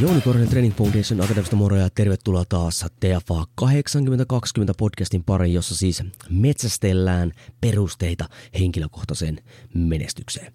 Jouni 0.00 0.20
Korhonen 0.20 0.48
Training 0.48 0.74
Foundation 0.74 1.20
Akademista 1.20 1.56
moro 1.56 1.76
ja 1.76 1.90
tervetuloa 1.90 2.44
taas 2.48 2.86
TFA 3.00 3.44
8020 3.54 4.74
podcastin 4.78 5.24
pariin, 5.24 5.54
jossa 5.54 5.76
siis 5.76 6.02
metsästellään 6.30 7.32
perusteita 7.60 8.28
henkilökohtaiseen 8.58 9.38
menestykseen. 9.74 10.52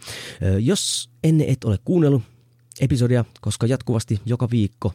Jos 0.59 1.09
enne 1.23 1.45
et 1.47 1.63
ole 1.63 1.77
kuunnellut 1.85 2.23
episodia, 2.79 3.25
koska 3.41 3.67
jatkuvasti 3.67 4.21
joka 4.25 4.49
viikko 4.51 4.93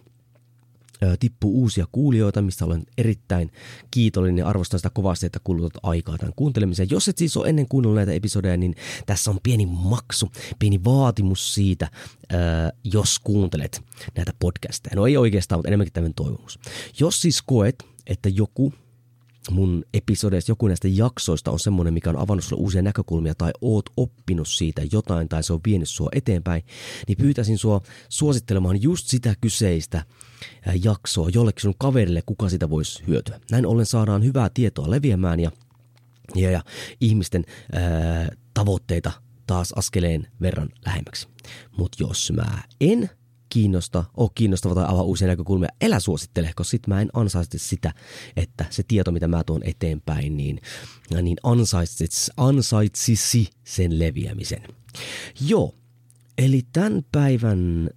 tippuu 1.20 1.60
uusia 1.60 1.86
kuulijoita, 1.92 2.42
mistä 2.42 2.64
olen 2.64 2.86
erittäin 2.98 3.52
kiitollinen 3.90 4.38
ja 4.38 4.48
arvostan 4.48 4.80
sitä 4.80 4.90
kovasti, 4.90 5.26
että 5.26 5.40
kulutat 5.44 5.72
aikaa 5.82 6.18
tämän 6.18 6.32
kuuntelemiseen. 6.36 6.90
Jos 6.90 7.08
et 7.08 7.18
siis 7.18 7.36
ole 7.36 7.48
ennen 7.48 7.68
kuunnellut 7.68 7.96
näitä 7.96 8.12
episodeja, 8.12 8.56
niin 8.56 8.74
tässä 9.06 9.30
on 9.30 9.38
pieni 9.42 9.66
maksu, 9.66 10.32
pieni 10.58 10.84
vaatimus 10.84 11.54
siitä, 11.54 11.90
jos 12.84 13.18
kuuntelet 13.18 13.82
näitä 14.16 14.32
podcasteja. 14.38 14.96
No 14.96 15.06
ei 15.06 15.16
oikeastaan, 15.16 15.58
mutta 15.58 15.68
enemmänkin 15.68 15.92
tämmöinen 15.92 16.14
toivomus. 16.14 16.58
Jos 17.00 17.22
siis 17.22 17.42
koet, 17.42 17.84
että 18.06 18.28
joku 18.28 18.72
mun 19.50 19.84
episodeista, 19.94 20.50
joku 20.50 20.66
näistä 20.66 20.88
jaksoista 20.88 21.50
on 21.50 21.60
semmoinen, 21.60 21.94
mikä 21.94 22.10
on 22.10 22.18
avannut 22.18 22.44
sulle 22.44 22.62
uusia 22.62 22.82
näkökulmia 22.82 23.34
tai 23.34 23.50
oot 23.60 23.90
oppinut 23.96 24.48
siitä 24.48 24.82
jotain 24.92 25.28
tai 25.28 25.42
se 25.42 25.52
on 25.52 25.60
vienyt 25.66 25.88
sua 25.88 26.08
eteenpäin, 26.12 26.62
niin 27.08 27.18
pyytäisin 27.18 27.58
sua 27.58 27.80
suosittelemaan 28.08 28.82
just 28.82 29.06
sitä 29.06 29.34
kyseistä 29.40 30.04
jaksoa 30.84 31.30
jollekin 31.34 31.62
sun 31.62 31.74
kaverille, 31.78 32.22
kuka 32.26 32.48
sitä 32.48 32.70
voisi 32.70 33.02
hyötyä. 33.06 33.40
Näin 33.50 33.66
ollen 33.66 33.86
saadaan 33.86 34.24
hyvää 34.24 34.50
tietoa 34.54 34.90
leviämään 34.90 35.40
ja, 35.40 35.50
ja, 36.34 36.50
ja 36.50 36.62
ihmisten 37.00 37.44
ää, 37.72 38.28
tavoitteita 38.54 39.12
taas 39.46 39.72
askeleen 39.72 40.26
verran 40.40 40.68
lähemmäksi. 40.86 41.28
Mutta 41.78 41.96
jos 42.00 42.32
mä 42.36 42.62
en 42.80 43.10
kiinnosta, 43.56 44.04
ole 44.16 44.30
kiinnostava 44.34 44.74
tai 44.74 44.84
avaa 44.88 45.02
uusia 45.02 45.28
näkökulmia, 45.28 45.68
elä 45.80 46.00
suosittele, 46.00 46.50
koska 46.56 46.70
sit 46.70 46.86
mä 46.86 47.00
en 47.00 47.08
ansaitse 47.12 47.58
sitä, 47.58 47.94
että 48.36 48.64
se 48.70 48.82
tieto, 48.82 49.12
mitä 49.12 49.28
mä 49.28 49.44
tuon 49.44 49.62
eteenpäin, 49.64 50.36
niin, 50.36 50.60
niin 51.22 51.36
ansaitsisi, 51.42 52.30
ansaitsisi 52.36 53.50
sen 53.64 53.98
leviämisen. 53.98 54.62
Joo, 55.40 55.74
eli 56.38 56.62
tämän 56.72 57.04
päivän 57.12 57.90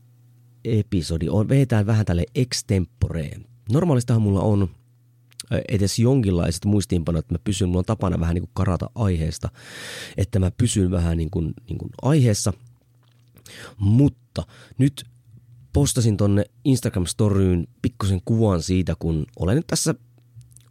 episodi 0.66 1.30
on, 1.30 1.50
vetään 1.50 1.86
vähän 1.86 2.06
tälle 2.06 2.26
extemporeen. 2.36 3.46
Normaalistahan 3.72 4.22
mulla 4.22 4.42
on 4.42 4.70
edes 5.70 6.00
jonkinlaiset 6.00 6.66
muistiinpanot, 6.66 7.20
että 7.20 7.34
mä 7.34 7.40
pysyn, 7.44 7.70
mulla 7.70 7.80
on 7.80 7.86
tapana 7.86 8.20
vähän 8.20 8.36
niin 8.36 8.44
kuin 8.44 8.52
karata 8.54 8.90
aiheesta, 8.96 9.50
että 10.18 10.40
mä 10.40 10.52
pysyn 10.52 10.92
vähän 10.92 11.18
niin 11.18 11.30
kuin, 11.30 11.54
niin 11.70 11.78
kuin 11.78 11.90
aiheessa, 12.02 12.54
mutta 13.78 14.44
nyt 14.78 15.06
postasin 15.74 16.18
tonne 16.18 16.46
Instagram-storyyn 16.66 17.68
pikkusen 17.82 18.22
kuvan 18.26 18.62
siitä, 18.62 18.96
kun 19.00 19.26
olen 19.40 19.56
nyt 19.56 19.68
tässä 19.68 19.96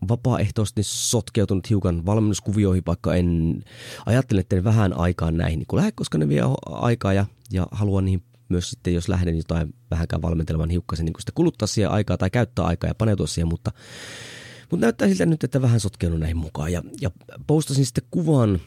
vapaaehtoisesti 0.09 0.82
sotkeutunut 0.84 1.70
hiukan 1.70 2.06
valmennuskuvioihin, 2.06 2.82
vaikka 2.86 3.14
en 3.14 3.62
ajattele, 4.06 4.41
että 4.41 4.64
vähän 4.64 4.98
aikaa 4.98 5.31
näihin 5.31 5.59
niin 5.59 5.66
lähde, 5.72 5.92
koska 5.92 6.19
ne 6.19 6.28
vie 6.28 6.42
aikaa 6.66 7.12
ja, 7.12 7.26
ja 7.53 7.66
haluan 7.70 8.04
niihin 8.04 8.22
myös 8.48 8.70
sitten, 8.70 8.94
jos 8.94 9.09
lähden 9.09 9.36
jotain 9.36 9.75
vähänkään 9.91 10.22
valmentelemaan 10.22 10.70
hiukkasen, 10.70 11.06
niin 11.06 11.15
sitten 11.19 11.34
kuluttaa 11.34 11.69
siihen 11.69 11.91
aikaa 11.91 12.19
tai 12.19 12.30
käyttää 12.30 12.65
aikaa 12.65 12.91
ja 12.91 12.94
paneutua 12.94 13.26
siihen, 13.26 13.48
mutta, 13.48 13.72
mutta 14.70 14.86
näyttää 14.86 15.09
siltä 15.09 15.26
nyt, 15.26 15.44
että 15.44 15.62
vähän 15.62 15.80
sotkeudun 15.80 16.20
näihin 16.20 16.36
mukaan. 16.36 16.72
Ja, 16.72 16.82
ja 17.00 17.10
postasin 17.47 17.86
sitten 17.86 18.04
kuvan 18.10 18.60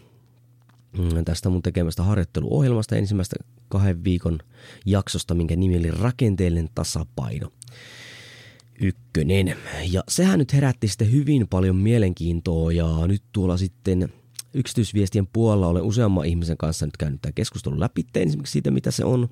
tästä 1.26 1.50
mun 1.50 1.62
tekemästä 1.62 2.04
harjoitteluohjelmasta 2.04 2.96
ensimmäistä 2.96 3.36
kahden 3.70 4.04
viikon 4.04 4.40
jaksosta, 4.86 5.34
minkä 5.34 5.56
nimi 5.56 5.78
oli 5.78 5.92
Rakenteellinen 5.92 6.70
tasapaino. 6.76 7.52
Ykkönen. 8.82 9.56
Ja 9.92 10.04
sehän 10.08 10.40
nyt 10.40 10.54
herätti 10.54 10.88
sitten 10.88 11.12
hyvin 11.12 11.48
paljon 11.48 11.76
mielenkiintoa 11.76 12.72
ja 12.72 13.08
nyt 13.08 13.24
tuolla 13.32 13.58
sitten 13.58 14.14
yksityisviestien 14.54 15.28
puolella 15.28 15.68
olen 15.68 15.84
useamman 15.84 16.26
ihmisen 16.26 16.58
kanssa 16.58 16.86
nyt 16.86 16.98
käynyt 16.98 17.22
tämä 17.22 17.32
keskustelu 17.32 17.80
läpi 17.80 18.06
esimerkiksi 18.16 18.52
siitä, 18.52 18.72
mitä 18.72 18.92
se 18.92 19.06
on, 19.06 19.30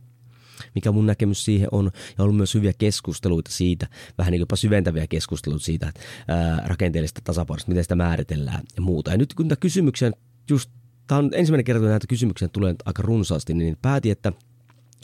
mikä 0.75 0.91
mun 0.91 1.05
näkemys 1.05 1.45
siihen 1.45 1.67
on, 1.71 1.91
ja 2.17 2.23
ollut 2.23 2.37
myös 2.37 2.53
hyviä 2.53 2.73
keskusteluita 2.77 3.51
siitä, 3.51 3.87
vähän 4.17 4.31
niin 4.31 4.39
jopa 4.39 4.55
syventäviä 4.55 5.07
keskusteluita 5.07 5.65
siitä, 5.65 5.93
ää, 6.27 6.63
rakenteellista 6.67 7.21
tasapainosta, 7.23 7.69
miten 7.69 7.83
sitä 7.83 7.95
määritellään 7.95 8.63
ja 8.75 8.81
muuta. 8.81 9.11
Ja 9.11 9.17
nyt 9.17 9.33
kun 9.33 9.47
tämä 9.47 9.57
kysymyksen 9.59 10.13
just 10.49 10.71
tämä 11.09 11.19
on 11.19 11.29
ensimmäinen 11.33 11.65
kerta, 11.65 11.79
kun 11.79 11.89
näitä 11.89 12.07
kysymyksiä 12.07 12.47
tulee 12.47 12.75
aika 12.85 13.01
runsaasti, 13.01 13.53
niin 13.53 13.77
päätin, 13.81 14.11
että, 14.11 14.33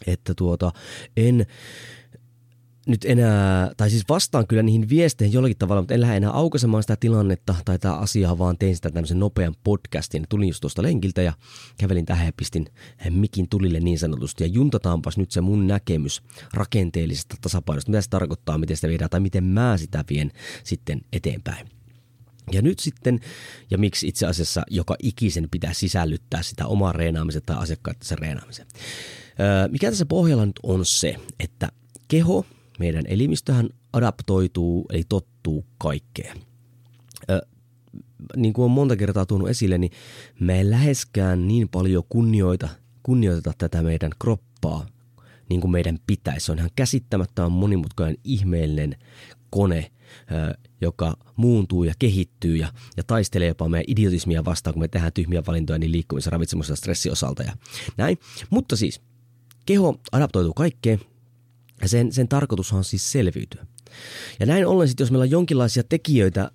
että 0.07 0.33
tuota, 0.35 0.71
en 1.17 1.45
nyt 2.87 3.05
enää, 3.05 3.71
tai 3.77 3.89
siis 3.89 4.03
vastaan 4.09 4.47
kyllä 4.47 4.63
niihin 4.63 4.89
viesteihin 4.89 5.33
jollakin 5.33 5.57
tavalla, 5.57 5.81
mutta 5.81 5.93
en 5.93 6.01
lähde 6.01 6.17
enää 6.17 6.31
aukaisemaan 6.31 6.83
sitä 6.83 6.95
tilannetta 6.95 7.55
tai 7.65 7.79
tätä 7.79 7.93
asiaa, 7.93 8.37
vaan 8.37 8.57
tein 8.57 8.75
sitä 8.75 8.89
tämmöisen 8.89 9.19
nopean 9.19 9.55
podcastin. 9.63 10.25
Tulin 10.29 10.47
just 10.47 10.61
tuosta 10.61 10.81
lenkiltä 10.81 11.21
ja 11.21 11.33
kävelin 11.77 12.05
tähän 12.05 12.25
ja 12.25 12.33
pistin 12.37 12.65
mikin 13.09 13.49
tulille 13.49 13.79
niin 13.79 13.99
sanotusti. 13.99 14.43
Ja 14.43 14.47
juntataanpas 14.47 15.17
nyt 15.17 15.31
se 15.31 15.41
mun 15.41 15.67
näkemys 15.67 16.21
rakenteellisesta 16.53 17.35
tasapainosta, 17.41 17.91
mitä 17.91 18.01
se 18.01 18.09
tarkoittaa, 18.09 18.57
miten 18.57 18.75
sitä 18.75 18.87
viedään 18.87 19.09
tai 19.09 19.19
miten 19.19 19.43
mä 19.43 19.77
sitä 19.77 20.03
vien 20.09 20.31
sitten 20.63 21.01
eteenpäin. 21.13 21.74
Ja 22.51 22.61
nyt 22.61 22.79
sitten, 22.79 23.19
ja 23.71 23.77
miksi 23.77 24.07
itse 24.07 24.25
asiassa 24.25 24.63
joka 24.69 24.95
ikisen 25.03 25.47
pitää 25.51 25.73
sisällyttää 25.73 26.43
sitä 26.43 26.67
omaa 26.67 26.91
reenaamisen 26.91 27.41
tai 27.45 27.57
asiakkaiden 27.57 28.17
reenaamisen. 28.17 28.67
Mikä 29.71 29.89
tässä 29.89 30.05
pohjalla 30.05 30.45
nyt 30.45 30.59
on 30.63 30.85
se, 30.85 31.15
että 31.39 31.69
keho, 32.07 32.45
meidän 32.79 33.03
elimistöhän 33.07 33.69
adaptoituu, 33.93 34.85
eli 34.89 35.03
tottuu 35.09 35.65
kaikkeen. 35.77 36.37
Niin 38.35 38.53
kuin 38.53 38.65
on 38.65 38.71
monta 38.71 38.95
kertaa 38.95 39.25
tuonut 39.25 39.49
esille, 39.49 39.77
niin 39.77 39.91
me 40.39 40.57
ei 40.57 40.69
läheskään 40.69 41.47
niin 41.47 41.69
paljon 41.69 42.03
kunnioita, 42.09 42.69
kunnioiteta 43.03 43.53
tätä 43.57 43.81
meidän 43.81 44.11
kroppaa, 44.19 44.87
niin 45.49 45.61
kuin 45.61 45.71
meidän 45.71 45.99
pitäisi. 46.07 46.45
Se 46.45 46.51
on 46.51 46.57
ihan 46.57 46.69
käsittämättömän 46.75 47.51
monimutkainen, 47.51 48.17
ihmeellinen 48.23 48.95
kone, 49.49 49.91
joka 50.81 51.17
muuntuu 51.35 51.83
ja 51.83 51.93
kehittyy 51.99 52.55
ja, 52.55 52.73
ja 52.97 53.03
taistelee 53.03 53.47
jopa 53.47 53.69
meidän 53.69 53.85
idiotismia 53.87 54.45
vastaan, 54.45 54.73
kun 54.73 54.81
me 54.81 54.87
tehdään 54.87 55.13
tyhmiä 55.13 55.43
valintoja 55.47 55.79
niin 55.79 55.91
liikkumisen, 55.91 56.31
ravitsemuksen 56.31 56.73
ja 56.73 56.77
stressiosalta 56.77 57.43
ja 57.43 57.53
näin. 57.97 58.17
Mutta 58.49 58.75
siis 58.75 59.01
keho 59.65 59.99
adaptoituu 60.11 60.53
kaikkeen 60.53 60.99
ja 61.81 61.89
sen, 61.89 62.11
sen 62.11 62.27
tarkoitus 62.27 62.73
on 62.73 62.83
siis 62.83 63.11
selviytyä. 63.11 63.65
Ja 64.39 64.45
näin 64.45 64.67
ollen 64.67 64.87
sitten, 64.87 65.03
jos 65.03 65.11
meillä 65.11 65.23
on 65.23 65.31
jonkinlaisia 65.31 65.83
tekijöitä, 65.83 66.51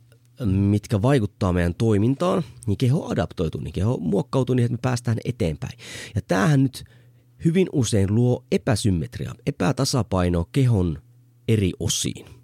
mitkä 0.46 1.02
vaikuttaa 1.02 1.52
meidän 1.52 1.74
toimintaan, 1.74 2.42
niin 2.66 2.78
keho 2.78 3.10
adaptoituu, 3.10 3.60
niin 3.60 3.72
keho 3.72 3.96
muokkautuu 3.96 4.54
niin, 4.54 4.64
että 4.64 4.74
me 4.74 4.78
päästään 4.82 5.18
eteenpäin. 5.24 5.78
Ja 6.14 6.20
tämähän 6.28 6.62
nyt 6.62 6.84
hyvin 7.44 7.66
usein 7.72 8.14
luo 8.14 8.44
epäsymmetriaa, 8.52 9.34
epätasapainoa 9.46 10.46
kehon 10.52 11.02
eri 11.48 11.72
osiin– 11.80 12.26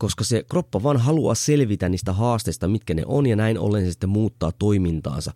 koska 0.00 0.24
se 0.24 0.44
kroppa 0.50 0.82
vaan 0.82 0.96
haluaa 0.96 1.34
selvitä 1.34 1.88
niistä 1.88 2.12
haasteista, 2.12 2.68
mitkä 2.68 2.94
ne 2.94 3.02
on, 3.06 3.26
ja 3.26 3.36
näin 3.36 3.58
ollen 3.58 3.84
se 3.84 3.90
sitten 3.90 4.10
muuttaa 4.10 4.52
toimintaansa, 4.52 5.32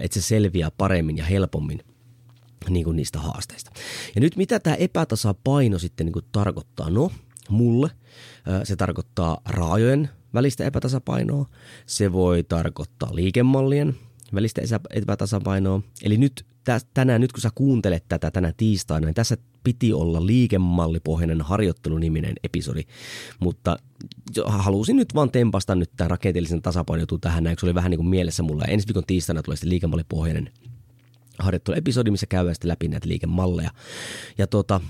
että 0.00 0.20
se 0.20 0.26
selviää 0.26 0.70
paremmin 0.78 1.16
ja 1.16 1.24
helpommin 1.24 1.80
niin 2.70 2.84
kuin 2.84 2.96
niistä 2.96 3.18
haasteista. 3.18 3.70
Ja 4.14 4.20
nyt 4.20 4.36
mitä 4.36 4.60
tämä 4.60 4.76
epätasapaino 4.76 5.78
sitten 5.78 6.06
niin 6.06 6.12
kuin 6.12 6.24
tarkoittaa? 6.32 6.90
No, 6.90 7.10
mulle 7.48 7.90
se 8.64 8.76
tarkoittaa 8.76 9.40
raajojen 9.46 10.08
välistä 10.34 10.64
epätasapainoa, 10.64 11.46
se 11.86 12.12
voi 12.12 12.42
tarkoittaa 12.42 13.14
liikemallien 13.14 13.96
välistä 14.34 14.62
epätasapainoa. 14.90 15.82
Eli 16.02 16.16
nyt 16.16 16.46
tänään, 16.94 17.20
nyt 17.20 17.32
kun 17.32 17.40
sä 17.40 17.50
kuuntelet 17.54 18.04
tätä 18.08 18.30
tänä 18.30 18.52
tiistaina, 18.56 19.06
niin 19.06 19.14
tässä 19.14 19.36
piti 19.64 19.92
olla 19.92 20.26
liikemallipohjainen 20.26 21.42
harjoitteluniminen 21.42 22.34
episodi, 22.44 22.82
mutta 23.40 23.76
halusin 24.46 24.96
nyt 24.96 25.14
vaan 25.14 25.30
tempasta 25.30 25.74
nyt 25.74 25.90
tämän 25.96 26.10
rakenteellisen 26.10 26.62
tasapainotu 26.62 27.18
tähän 27.18 27.44
näin, 27.44 27.56
se 27.60 27.66
oli 27.66 27.74
vähän 27.74 27.90
niin 27.90 27.98
kuin 27.98 28.08
mielessä 28.08 28.42
mulla. 28.42 28.64
Ensi 28.64 28.86
viikon 28.86 29.04
tiistaina 29.06 29.42
tulee 29.42 29.56
sitten 29.56 29.70
liikemallipohjainen 29.70 30.50
harjoitteluepisodi, 31.38 32.10
missä 32.10 32.26
käydään 32.26 32.54
sitten 32.54 32.68
läpi 32.68 32.88
näitä 32.88 33.08
liikemalleja. 33.08 33.70
Ja 34.38 34.46
tota, 34.46 34.80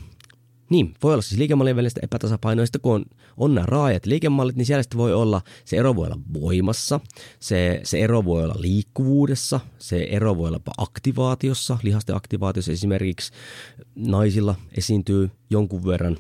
niin, 0.70 0.94
voi 1.02 1.12
olla 1.12 1.22
siis 1.22 1.38
liikemallien 1.38 1.76
välistä 1.76 2.00
epätasapainoa. 2.02 2.66
Sitten 2.66 2.80
kun 2.80 2.94
on, 2.94 3.04
on 3.36 3.54
nämä 3.54 3.66
raajat 3.66 4.06
liikemallit, 4.06 4.56
niin 4.56 4.66
siellä 4.66 4.84
voi 4.96 5.14
olla, 5.14 5.40
se 5.64 5.76
ero 5.76 5.96
voi 5.96 6.06
olla 6.06 6.18
voimassa, 6.32 7.00
se, 7.40 7.80
se 7.84 7.98
ero 7.98 8.24
voi 8.24 8.44
olla 8.44 8.54
liikkuvuudessa, 8.58 9.60
se 9.78 10.02
ero 10.10 10.36
voi 10.36 10.48
olla 10.48 10.60
aktivaatiossa, 10.78 11.78
lihasten 11.82 12.16
aktivaatiossa 12.16 12.72
esimerkiksi 12.72 13.32
naisilla 13.94 14.54
esiintyy 14.78 15.30
jonkun 15.50 15.86
verran 15.86 16.16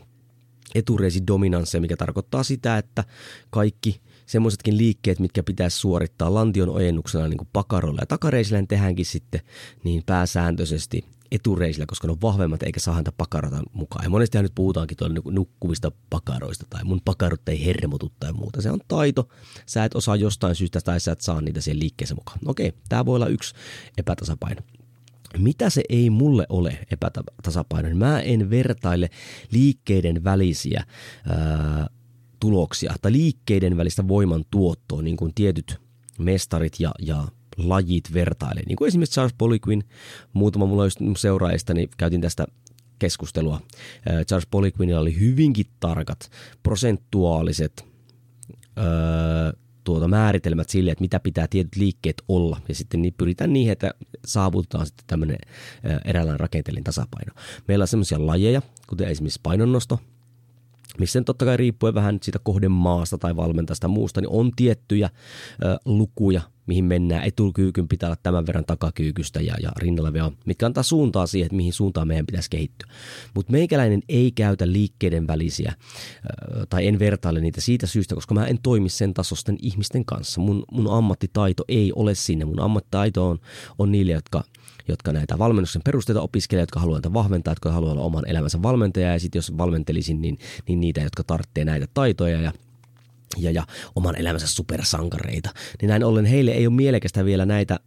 etureisidominanssia, 0.74 1.80
mikä 1.80 1.96
tarkoittaa 1.96 2.42
sitä, 2.42 2.78
että 2.78 3.04
kaikki 3.50 4.00
semmoisetkin 4.26 4.76
liikkeet, 4.76 5.18
mitkä 5.18 5.42
pitäisi 5.42 5.78
suorittaa 5.78 6.34
lantion 6.34 6.68
ojennuksena 6.68 7.28
niin 7.28 7.38
kuin 7.38 7.48
pakarolla 7.52 8.00
ja 8.02 8.06
takareisillä, 8.06 8.58
niin 8.58 8.68
tehdäänkin 8.68 9.06
sitten 9.06 9.40
niin 9.84 10.02
pääsääntöisesti 10.06 11.04
etureisillä, 11.32 11.86
koska 11.86 12.06
ne 12.06 12.12
on 12.12 12.20
vahvemmat 12.22 12.62
eikä 12.62 12.80
saa 12.80 12.94
häntä 12.94 13.12
pakarata 13.12 13.62
mukaan. 13.72 14.04
Ja 14.04 14.10
monestihan 14.10 14.44
nyt 14.44 14.54
puhutaankin 14.54 14.96
tuolla 14.96 15.14
niinku 15.14 15.30
nukkuvista 15.30 15.92
pakaroista 16.10 16.66
tai 16.70 16.84
mun 16.84 17.00
pakarot 17.04 17.48
ei 17.48 17.66
hermotu 17.66 18.12
tai 18.20 18.32
muuta. 18.32 18.62
Se 18.62 18.70
on 18.70 18.80
taito. 18.88 19.28
Sä 19.66 19.84
et 19.84 19.94
osaa 19.94 20.16
jostain 20.16 20.54
syystä 20.54 20.80
tai 20.80 21.00
sä 21.00 21.12
et 21.12 21.20
saa 21.20 21.40
niitä 21.40 21.60
siihen 21.60 21.78
liikkeeseen 21.78 22.18
mukaan. 22.18 22.38
Okei, 22.46 22.72
tämä 22.88 23.06
voi 23.06 23.16
olla 23.16 23.26
yksi 23.26 23.54
epätasapaino. 23.98 24.60
Mitä 25.38 25.70
se 25.70 25.82
ei 25.88 26.10
mulle 26.10 26.46
ole 26.48 26.86
epätasapaino? 26.90 27.96
Mä 27.96 28.20
en 28.20 28.50
vertaile 28.50 29.10
liikkeiden 29.50 30.24
välisiä 30.24 30.84
ää, 31.28 31.86
tuloksia 32.40 32.94
tai 33.02 33.12
liikkeiden 33.12 33.76
välistä 33.76 34.08
voiman 34.08 34.44
tuottoa, 34.50 35.02
niin 35.02 35.16
kuin 35.16 35.34
tietyt 35.34 35.80
mestarit 36.18 36.80
ja, 36.80 36.92
ja 36.98 37.28
lajit 37.58 38.14
vertailee. 38.14 38.62
Niin 38.66 38.76
kuin 38.76 38.88
esimerkiksi 38.88 39.14
Charles 39.14 39.34
Poliquin, 39.38 39.84
muutama 40.32 40.66
mulla 40.66 40.84
seuraajista, 41.16 41.74
niin 41.74 41.88
käytin 41.96 42.20
tästä 42.20 42.46
keskustelua. 42.98 43.60
Charles 44.26 44.46
Poliquinilla 44.50 45.00
oli 45.00 45.20
hyvinkin 45.20 45.66
tarkat 45.80 46.30
prosentuaaliset 46.62 47.86
öö, 48.78 48.84
tuota, 49.84 50.08
määritelmät 50.08 50.68
sille, 50.68 50.90
että 50.90 51.02
mitä 51.02 51.20
pitää 51.20 51.46
tietyt 51.50 51.76
liikkeet 51.76 52.22
olla. 52.28 52.60
Ja 52.68 52.74
sitten 52.74 53.02
niin 53.02 53.14
pyritään 53.18 53.52
niihin, 53.52 53.72
että 53.72 53.94
saavutetaan 54.24 54.86
sitten 54.86 55.04
tämmöinen 55.06 55.38
eräänlainen 56.04 56.40
rakenteellinen 56.40 56.84
tasapaino. 56.84 57.32
Meillä 57.68 57.82
on 57.82 57.88
semmoisia 57.88 58.26
lajeja, 58.26 58.62
kuten 58.86 59.08
esimerkiksi 59.08 59.40
painonnosto, 59.42 60.00
missä 61.00 61.22
totta 61.22 61.44
kai 61.44 61.56
riippuen 61.56 61.94
vähän 61.94 62.18
siitä 62.22 62.38
kohdemaasta 62.42 63.18
tai 63.18 63.36
valmentajasta 63.36 63.88
muusta, 63.88 64.20
niin 64.20 64.28
on 64.30 64.52
tiettyjä 64.56 65.10
ö, 65.64 65.76
lukuja, 65.84 66.40
mihin 66.66 66.84
mennään. 66.84 67.24
Etukyykyn 67.24 67.88
pitää 67.88 68.08
olla 68.08 68.18
tämän 68.22 68.46
verran 68.46 68.64
takakyykystä 68.64 69.40
ja, 69.40 69.54
ja 69.62 69.72
rinnalla 69.76 70.12
vielä, 70.12 70.32
mitkä 70.44 70.66
antaa 70.66 70.82
suuntaa 70.82 71.26
siihen, 71.26 71.46
että 71.46 71.56
mihin 71.56 71.72
suuntaan 71.72 72.08
meidän 72.08 72.26
pitäisi 72.26 72.50
kehittyä. 72.50 72.92
Mutta 73.34 73.52
meikäläinen 73.52 74.02
ei 74.08 74.32
käytä 74.32 74.72
liikkeiden 74.72 75.26
välisiä 75.26 75.72
ö, 75.72 76.66
tai 76.68 76.86
en 76.86 76.98
vertaile 76.98 77.40
niitä 77.40 77.60
siitä 77.60 77.86
syystä, 77.86 78.14
koska 78.14 78.34
mä 78.34 78.46
en 78.46 78.58
toimi 78.62 78.88
sen 78.88 79.14
tasosten 79.14 79.56
ihmisten 79.62 80.04
kanssa. 80.04 80.40
Mun, 80.40 80.64
mun 80.72 80.90
ammattitaito 80.90 81.64
ei 81.68 81.92
ole 81.96 82.14
sinne. 82.14 82.44
Mun 82.44 82.60
ammattitaito 82.60 83.28
on, 83.28 83.38
on 83.78 83.92
niille, 83.92 84.12
jotka– 84.12 84.44
jotka 84.88 85.12
näitä 85.12 85.38
valmennuksen 85.38 85.82
perusteita 85.84 86.20
opiskelevat, 86.20 86.62
jotka 86.62 86.80
haluavat 86.80 87.04
näitä 87.04 87.14
vahventaa, 87.14 87.52
jotka 87.52 87.72
haluavat 87.72 87.96
olla 87.96 88.06
oman 88.06 88.28
elämänsä 88.28 88.62
valmentaja 88.62 89.12
ja 89.12 89.20
sitten 89.20 89.38
jos 89.38 89.58
valmentelisin, 89.58 90.22
niin, 90.22 90.38
niin 90.68 90.80
niitä, 90.80 91.00
jotka 91.00 91.24
tarvitsee 91.24 91.64
näitä 91.64 91.86
taitoja 91.94 92.40
ja 92.40 92.52
ja, 93.36 93.50
ja 93.50 93.66
oman 93.94 94.16
elämänsä 94.16 94.46
supersankareita. 94.46 95.50
Niin 95.82 95.88
näin 95.88 96.04
ollen 96.04 96.24
heille 96.24 96.50
ei 96.50 96.66
ole 96.66 96.74
mielekästä 96.74 97.24
vielä 97.24 97.46
näitä 97.46 97.80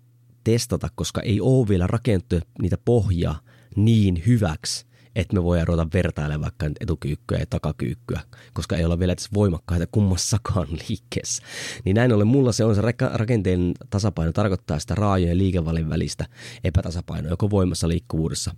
testata, 0.43 0.89
koska 0.95 1.21
ei 1.21 1.41
ole 1.41 1.67
vielä 1.67 1.87
rakennettu 1.87 2.39
niitä 2.61 2.77
pohjaa 2.85 3.39
niin 3.75 4.23
hyväksi, 4.25 4.85
että 5.15 5.35
me 5.35 5.43
voidaan 5.43 5.67
ruveta 5.67 5.87
vertailemaan 5.93 6.41
vaikka 6.41 6.65
etukyykkyä 6.79 7.37
ja 7.37 7.45
takakyykkyä, 7.45 8.21
koska 8.53 8.77
ei 8.77 8.85
olla 8.85 8.99
vielä 8.99 9.13
edes 9.13 9.33
voimakkaita 9.33 9.87
kummassakaan 9.91 10.67
liikkeessä. 10.89 11.43
Niin 11.85 11.95
näin 11.95 12.13
ollen 12.13 12.27
mulla 12.27 12.51
se 12.51 12.65
on 12.65 12.75
se 12.75 12.81
rakenteen 13.13 13.71
tasapaino, 13.89 14.31
tarkoittaa 14.31 14.79
sitä 14.79 14.95
raajojen 14.95 15.29
ja 15.29 15.37
liikevallin 15.37 15.89
välistä 15.89 16.25
epätasapainoa, 16.63 17.31
joko 17.31 17.49
voimassa, 17.49 17.87
liikkuvuudessa 17.87 18.55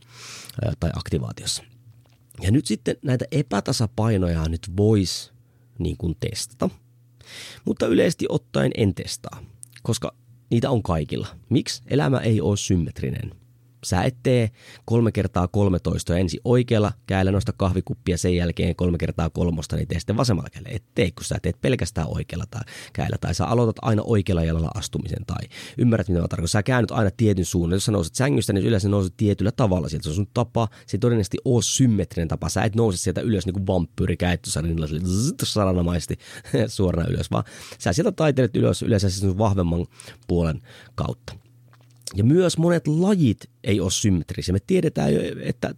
tai 0.80 0.90
aktivaatiossa. 0.96 1.64
Ja 2.42 2.52
nyt 2.52 2.66
sitten 2.66 2.96
näitä 3.02 3.26
epätasapainoja 3.32 4.50
nyt 4.50 4.72
voisi 4.78 5.32
niin 5.80 5.98
kuin 5.98 6.16
testata, 6.20 6.70
mutta 7.66 7.88
yleisesti 7.88 8.26
ottaen 8.30 8.72
en 8.78 8.96
testaa, 8.96 9.40
koska 9.84 10.16
niitä 10.50 10.70
on 10.70 10.84
kaikilla. 10.84 11.28
Miksi? 11.50 11.82
Elämä 11.88 12.18
ei 12.18 12.42
ole 12.42 12.58
symmetrinen– 12.58 13.32
Sä 13.84 14.04
et 14.04 14.16
tee 14.24 14.50
kolme 14.86 15.12
kertaa 15.12 15.48
13 15.48 16.18
ensin 16.18 16.40
oikealla 16.44 16.92
käellä 17.08 17.32
nosta 17.32 17.54
kahvikuppia, 17.58 18.18
sen 18.18 18.36
jälkeen 18.36 18.76
kolme 18.76 18.98
kertaa 18.98 19.30
kolmosta, 19.30 19.76
niin 19.76 19.88
tee 19.88 20.00
sitten 20.00 20.18
vasemmalla 20.18 20.50
kädellä. 20.50 20.76
Et 20.76 20.84
tee, 20.96 21.12
kun 21.12 21.26
sä 21.26 21.36
teet 21.42 21.62
pelkästään 21.62 22.08
oikealla 22.08 22.46
tai 22.52 22.62
käellä, 22.94 23.18
tai 23.22 23.36
sä 23.36 23.46
aloitat 23.46 23.76
aina 23.82 24.02
oikealla 24.06 24.44
jalalla 24.44 24.72
astumisen, 24.76 25.26
tai 25.28 25.48
ymmärrät, 25.78 26.08
mitä 26.08 26.22
mä 26.22 26.28
tarkoitan. 26.28 26.48
Sä 26.48 26.64
käännyt 26.64 26.92
aina 26.92 27.10
tietyn 27.18 27.46
suunnan. 27.46 27.76
Jos 27.76 27.86
sä 27.86 27.92
nouset 27.92 28.16
sängystä, 28.16 28.54
niin 28.54 28.66
yleensä 28.66 28.90
nouset 28.90 29.14
tietyllä 29.18 29.52
tavalla 29.52 29.90
sieltä. 29.90 30.04
Se 30.04 30.10
on 30.10 30.16
sun 30.16 30.28
tapa, 30.34 30.68
se 30.86 30.98
ei 30.98 31.00
todennäköisesti 31.00 31.38
ole 31.46 31.64
symmetrinen 31.64 32.28
tapa. 32.28 32.50
Sä 32.50 32.64
et 32.64 32.76
nouse 32.76 32.98
sieltä 32.98 33.22
ylös 33.22 33.46
niin 33.46 33.54
kuin 33.54 33.68
vampyyri 33.68 34.18
käyttösarinilla 34.18 34.88
saranamaisesti 35.44 36.18
suorana 36.68 37.10
ylös, 37.10 37.32
vaan 37.32 37.44
sä 37.80 37.94
sieltä 37.94 38.12
taiteilet 38.12 38.56
ylös 38.56 38.82
yleensä 38.82 39.10
sun 39.10 39.38
vahvemman 39.38 39.86
puolen 40.28 40.62
kautta. 40.96 41.43
Ja 42.16 42.24
myös 42.24 42.58
monet 42.58 42.88
lajit 42.88 43.50
ei 43.64 43.80
ole 43.80 43.92
symmetrisiä. 43.92 44.54
Me 44.54 44.60
tiedetään 44.68 45.14
jo, 45.14 45.20
että 45.42 45.76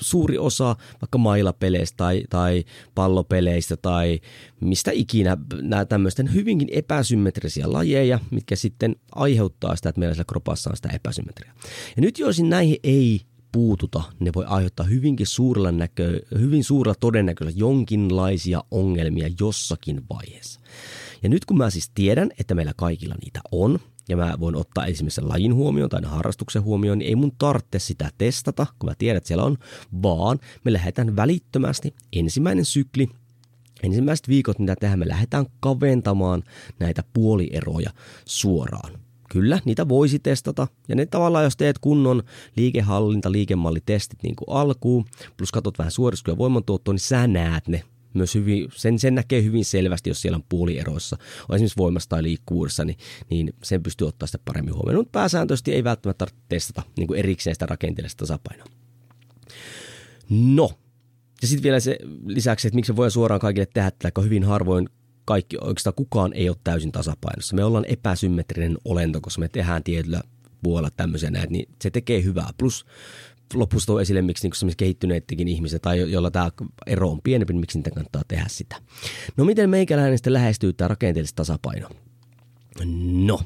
suuri 0.00 0.38
osa 0.38 0.76
vaikka 1.02 1.18
mailapeleistä 1.18 1.96
tai, 1.96 2.22
tai 2.30 2.64
pallopeleistä 2.94 3.76
tai 3.76 4.20
mistä 4.60 4.90
ikinä 4.90 5.36
nämä 5.62 5.84
tämmöisten 5.84 6.34
hyvinkin 6.34 6.68
epäsymmetrisiä 6.72 7.72
lajeja, 7.72 8.18
mitkä 8.30 8.56
sitten 8.56 8.96
aiheuttaa 9.14 9.76
sitä, 9.76 9.88
että 9.88 9.98
meillä 9.98 10.14
siellä 10.14 10.28
kropassa 10.28 10.70
on 10.70 10.76
sitä 10.76 10.88
epäsymmetriaa. 10.88 11.54
Ja 11.96 12.02
nyt 12.02 12.18
jos 12.18 12.40
näihin 12.40 12.76
ei 12.82 13.20
puututa, 13.52 14.02
ne 14.20 14.30
voi 14.34 14.44
aiheuttaa 14.46 14.86
hyvinkin 14.86 15.26
suurella, 15.26 15.72
näkö, 15.72 16.20
hyvin 16.38 16.64
suurella 16.64 16.96
todennäköisellä 17.00 17.58
jonkinlaisia 17.58 18.64
ongelmia 18.70 19.30
jossakin 19.40 20.02
vaiheessa. 20.10 20.60
Ja 21.22 21.28
nyt 21.28 21.44
kun 21.44 21.58
mä 21.58 21.70
siis 21.70 21.90
tiedän, 21.94 22.30
että 22.38 22.54
meillä 22.54 22.72
kaikilla 22.76 23.14
niitä 23.24 23.40
on, 23.52 23.78
ja 24.10 24.16
mä 24.16 24.34
voin 24.40 24.56
ottaa 24.56 24.86
esimerkiksi 24.86 25.20
lajin 25.20 25.54
huomioon 25.54 25.90
tai 25.90 26.00
harrastuksen 26.04 26.62
huomioon, 26.62 26.98
niin 26.98 27.08
ei 27.08 27.16
mun 27.16 27.32
tarvitse 27.38 27.78
sitä 27.78 28.10
testata, 28.18 28.66
kun 28.78 28.90
mä 28.90 28.94
tiedän, 28.98 29.16
että 29.16 29.28
siellä 29.28 29.44
on, 29.44 29.58
vaan 30.02 30.38
me 30.64 30.72
lähdetään 30.72 31.16
välittömästi 31.16 31.94
ensimmäinen 32.12 32.64
sykli, 32.64 33.08
ensimmäiset 33.82 34.28
viikot, 34.28 34.58
mitä 34.58 34.76
tehdään, 34.80 34.98
me 34.98 35.08
lähdetään 35.08 35.46
kaventamaan 35.60 36.42
näitä 36.78 37.04
puolieroja 37.12 37.90
suoraan. 38.24 38.92
Kyllä, 39.30 39.60
niitä 39.64 39.88
voisi 39.88 40.18
testata. 40.18 40.66
Ja 40.88 40.96
ne 40.96 41.06
tavallaan, 41.06 41.44
jos 41.44 41.56
teet 41.56 41.78
kunnon 41.78 42.22
liikehallinta, 42.56 43.32
liikemallitestit 43.32 44.22
niin 44.22 44.36
kuin 44.36 44.48
alkuun, 44.48 45.04
plus 45.36 45.52
katsot 45.52 45.78
vähän 45.78 45.90
suorituskykyä 45.90 46.38
voimantuottoa, 46.38 46.94
niin 46.94 47.00
sä 47.00 47.26
näet 47.26 47.68
ne 47.68 47.82
myös 48.14 48.34
hyvin, 48.34 48.68
sen, 48.74 48.98
sen 48.98 49.14
näkee 49.14 49.42
hyvin 49.42 49.64
selvästi, 49.64 50.10
jos 50.10 50.22
siellä 50.22 50.36
on 50.36 50.44
puolieroissa, 50.48 51.16
on 51.48 51.56
esimerkiksi 51.56 51.76
voimassa 51.76 52.08
tai 52.08 52.22
liikkuvuudessa, 52.22 52.84
niin, 52.84 52.98
niin 53.30 53.52
sen 53.62 53.82
pystyy 53.82 54.06
ottaa 54.08 54.26
sitä 54.26 54.38
paremmin 54.44 54.74
huomioon. 54.74 55.00
Mutta 55.00 55.18
pääsääntöisesti 55.18 55.72
ei 55.72 55.84
välttämättä 55.84 56.18
tarvitse 56.18 56.44
testata 56.48 56.82
niin 56.96 57.06
kuin 57.06 57.18
erikseen 57.18 57.54
sitä 57.54 57.66
rakenteellista 57.66 58.18
tasapainoa. 58.18 58.66
No, 60.30 60.70
ja 61.42 61.48
sitten 61.48 61.62
vielä 61.62 61.80
se 61.80 61.98
lisäksi, 62.26 62.68
että 62.68 62.74
miksi 62.74 62.96
voi 62.96 63.10
suoraan 63.10 63.40
kaikille 63.40 63.66
tehdä, 63.74 63.88
että 63.88 64.12
hyvin 64.22 64.44
harvoin 64.44 64.88
kaikki, 65.24 65.56
oikeastaan 65.60 65.94
kukaan 65.94 66.32
ei 66.32 66.48
ole 66.48 66.56
täysin 66.64 66.92
tasapainossa. 66.92 67.56
Me 67.56 67.64
ollaan 67.64 67.84
epäsymmetrinen 67.88 68.78
olento, 68.84 69.20
koska 69.20 69.40
me 69.40 69.48
tehdään 69.48 69.84
tietyllä 69.84 70.20
puolella 70.62 70.90
tämmöisiä 70.96 71.30
näitä, 71.30 71.52
niin 71.52 71.68
se 71.82 71.90
tekee 71.90 72.22
hyvää. 72.22 72.50
Plus 72.58 72.86
lopussa 73.54 73.86
tuo 73.86 74.00
esille, 74.00 74.22
miksi 74.22 74.50
niin 74.62 74.76
kehittyneetkin 74.76 75.48
ihmiset 75.48 75.82
tai 75.82 76.12
joilla 76.12 76.30
tämä 76.30 76.50
ero 76.86 77.10
on 77.10 77.20
pienempi, 77.24 77.52
niin 77.52 77.60
miksi 77.60 77.78
niitä 77.78 77.90
kannattaa 77.90 78.22
tehdä 78.28 78.46
sitä. 78.48 78.76
No 79.36 79.44
miten 79.44 79.70
meikäläinen 79.70 80.18
sitten 80.18 80.32
lähestyy 80.32 80.72
tämä 80.72 80.88
rakenteellista 80.88 81.36
tasapaino? 81.36 81.88
No, 83.24 83.40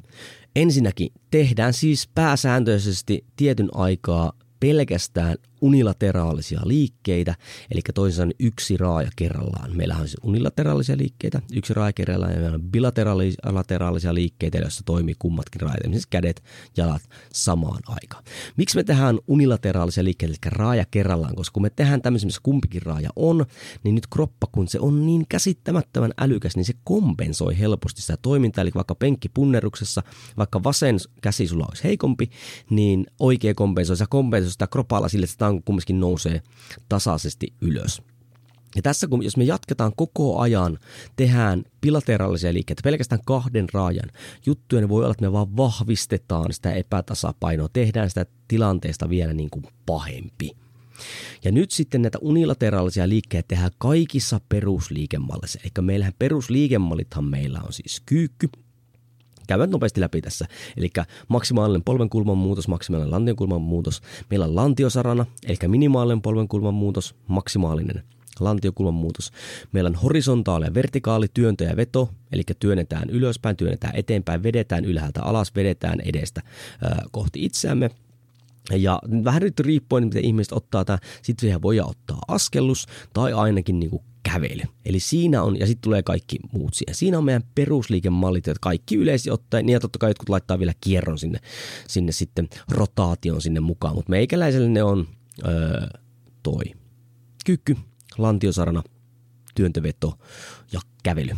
ensinnäkin 0.56 1.12
tehdään 1.30 1.72
siis 1.72 2.08
pääsääntöisesti 2.14 3.24
tietyn 3.36 3.68
aikaa 3.74 4.32
pelkästään 4.60 5.36
unilateraalisia 5.64 6.60
liikkeitä, 6.64 7.34
eli 7.70 7.80
toisin 7.94 8.16
sanoen 8.16 8.34
yksi 8.40 8.76
raaja 8.76 9.10
kerrallaan. 9.16 9.76
Meillä 9.76 9.96
on 9.96 10.08
siis 10.08 10.16
unilateraalisia 10.22 10.96
liikkeitä, 10.96 11.42
yksi 11.52 11.74
raaja 11.74 11.92
kerrallaan, 11.92 12.32
ja 12.32 12.40
meillä 12.40 12.54
on 12.54 12.62
bilateraalisia 12.62 14.14
liikkeitä, 14.14 14.58
joissa 14.58 14.82
toimii 14.84 15.14
kummatkin 15.18 15.60
raajat, 15.60 15.80
esimerkiksi 15.80 16.08
kädet, 16.10 16.42
jalat 16.76 17.02
samaan 17.32 17.82
aikaan. 17.86 18.24
Miksi 18.56 18.76
me 18.76 18.84
tehdään 18.84 19.18
unilateraalisia 19.26 20.04
liikkeitä, 20.04 20.32
eli 20.32 20.52
raaja 20.52 20.84
kerrallaan, 20.90 21.34
koska 21.34 21.54
kun 21.54 21.62
me 21.62 21.70
tehdään 21.70 22.02
tämmöisiä, 22.02 22.26
missä 22.26 22.40
kumpikin 22.42 22.82
raaja 22.82 23.10
on, 23.16 23.46
niin 23.84 23.94
nyt 23.94 24.06
kroppa, 24.06 24.46
kun 24.52 24.68
se 24.68 24.80
on 24.80 25.06
niin 25.06 25.26
käsittämättömän 25.28 26.12
älykäs, 26.18 26.56
niin 26.56 26.64
se 26.64 26.74
kompensoi 26.84 27.58
helposti 27.58 28.00
sitä 28.00 28.16
toimintaa, 28.22 28.62
eli 28.62 28.70
vaikka 28.74 28.94
penkkipunneruksessa, 28.94 30.02
vaikka 30.36 30.62
vasen 30.62 30.96
käsi 31.20 31.46
sulla 31.46 31.66
olisi 31.68 31.84
heikompi, 31.84 32.30
niin 32.70 33.06
oikea 33.20 33.54
kompensoi, 33.54 33.96
se 33.96 34.04
kompensoi 34.10 34.52
sitä 34.52 34.66
kropalla 34.66 35.08
sille, 35.08 35.24
että 35.24 35.53
tanko 35.54 35.62
kumminkin 35.64 36.00
nousee 36.00 36.42
tasaisesti 36.88 37.52
ylös. 37.60 38.02
Ja 38.76 38.82
tässä 38.82 39.06
kun, 39.06 39.22
jos 39.22 39.36
me 39.36 39.44
jatketaan 39.44 39.92
koko 39.96 40.38
ajan, 40.38 40.78
tehdään 41.16 41.64
bilateraalisia 41.80 42.52
liikkeitä, 42.52 42.80
pelkästään 42.84 43.20
kahden 43.26 43.66
raajan 43.72 44.10
juttuja, 44.46 44.80
niin 44.80 44.88
voi 44.88 45.04
olla, 45.04 45.12
että 45.12 45.24
me 45.24 45.32
vaan 45.32 45.56
vahvistetaan 45.56 46.52
sitä 46.52 46.72
epätasapainoa, 46.72 47.68
tehdään 47.72 48.08
sitä 48.08 48.26
tilanteesta 48.48 49.08
vielä 49.08 49.32
niin 49.32 49.50
kuin 49.50 49.66
pahempi. 49.86 50.50
Ja 51.44 51.52
nyt 51.52 51.70
sitten 51.70 52.02
näitä 52.02 52.18
unilateraalisia 52.20 53.08
liikkeitä 53.08 53.48
tehdään 53.48 53.70
kaikissa 53.78 54.40
perusliikemalleissa. 54.48 55.58
Eli 55.64 55.84
meillähän 55.84 56.14
perusliikemallithan 56.18 57.24
meillä 57.24 57.60
on 57.60 57.72
siis 57.72 58.02
kyykky, 58.06 58.48
käydään 59.46 59.70
nopeasti 59.70 60.00
läpi 60.00 60.20
tässä. 60.20 60.46
Eli 60.76 60.90
maksimaalinen 61.28 61.82
polvenkulman 61.84 62.38
muutos, 62.38 62.68
maksimaalinen 62.68 63.10
lantionkulman 63.10 63.62
muutos. 63.62 64.00
Meillä 64.30 64.46
on 64.46 64.56
lantiosarana, 64.56 65.26
eli 65.46 65.56
minimaalinen 65.68 66.22
polvenkulman 66.22 66.74
muutos, 66.74 67.14
maksimaalinen 67.26 68.02
lantiokulman 68.40 68.94
muutos. 68.94 69.30
Meillä 69.72 69.88
on 69.88 69.94
horisontaali 69.94 70.64
ja 70.64 70.74
vertikaali 70.74 71.26
työntö 71.34 71.64
ja 71.64 71.76
veto, 71.76 72.10
eli 72.32 72.42
työnnetään 72.60 73.10
ylöspäin, 73.10 73.56
työnnetään 73.56 73.96
eteenpäin, 73.96 74.42
vedetään 74.42 74.84
ylhäältä 74.84 75.22
alas, 75.22 75.54
vedetään 75.54 76.00
edestä 76.00 76.42
ää, 76.82 77.04
kohti 77.10 77.44
itseämme. 77.44 77.90
Ja 78.70 79.00
vähän 79.24 79.42
nyt 79.42 79.60
riippuen, 79.60 80.04
miten 80.04 80.24
ihmiset 80.24 80.52
ottaa 80.52 80.84
tämä, 80.84 80.98
sitten 81.22 81.40
siihen 81.40 81.62
voi 81.62 81.80
ottaa 81.80 82.18
askellus 82.28 82.86
tai 83.12 83.32
ainakin 83.32 83.80
niin 83.80 83.90
kävely. 84.22 84.62
Eli 84.84 85.00
siinä 85.00 85.42
on, 85.42 85.58
ja 85.58 85.66
sitten 85.66 85.82
tulee 85.82 86.02
kaikki 86.02 86.38
muut 86.52 86.74
siihen. 86.74 86.94
Siinä 86.94 87.18
on 87.18 87.24
meidän 87.24 87.42
perusliikemallit, 87.54 88.48
että 88.48 88.58
kaikki 88.60 88.96
yleisesti 88.96 89.30
ottaen, 89.30 89.66
niin 89.66 89.72
ja 89.72 89.80
totta 89.80 89.98
kai 89.98 90.10
jotkut 90.10 90.28
laittaa 90.28 90.58
vielä 90.58 90.72
kierron 90.80 91.18
sinne, 91.18 91.38
sinne 91.88 92.12
sitten 92.12 92.48
rotaation 92.70 93.40
sinne 93.40 93.60
mukaan, 93.60 93.94
mutta 93.94 94.10
meikäläiselle 94.10 94.68
ne 94.68 94.82
on 94.82 95.08
öö, 95.48 95.86
toi 96.42 96.64
kyykky, 97.44 97.76
lantiosarana, 98.18 98.82
työntöveto 99.54 100.18
ja 100.72 100.80
kävely. 101.02 101.32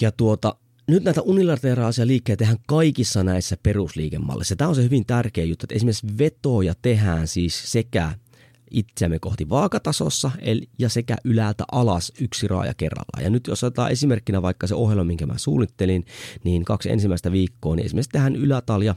Ja 0.00 0.12
tuota, 0.12 0.54
nyt 0.92 1.04
näitä 1.04 1.22
unilateraalisia 1.22 2.06
liikkeitä 2.06 2.38
tehdään 2.38 2.58
kaikissa 2.66 3.24
näissä 3.24 3.56
perusliikemalleissa. 3.62 4.56
Tämä 4.56 4.68
on 4.68 4.74
se 4.74 4.82
hyvin 4.82 5.06
tärkeä 5.06 5.44
juttu, 5.44 5.64
että 5.64 5.74
esimerkiksi 5.74 6.18
vetoja 6.18 6.74
tehdään 6.82 7.28
siis 7.28 7.72
sekä 7.72 8.12
itseämme 8.70 9.18
kohti 9.18 9.48
vaakatasossa 9.48 10.30
ja 10.78 10.88
sekä 10.88 11.16
ylältä 11.24 11.64
alas 11.72 12.12
yksi 12.20 12.48
raaja 12.48 12.74
kerrallaan. 12.74 13.24
Ja 13.24 13.30
nyt 13.30 13.46
jos 13.46 13.64
otetaan 13.64 13.90
esimerkkinä 13.90 14.42
vaikka 14.42 14.66
se 14.66 14.74
ohjelma, 14.74 15.04
minkä 15.04 15.26
mä 15.26 15.38
suunnittelin, 15.38 16.04
niin 16.44 16.64
kaksi 16.64 16.90
ensimmäistä 16.90 17.32
viikkoa, 17.32 17.76
niin 17.76 17.86
esimerkiksi 17.86 18.10
tähän 18.12 18.36
ylätalja 18.36 18.94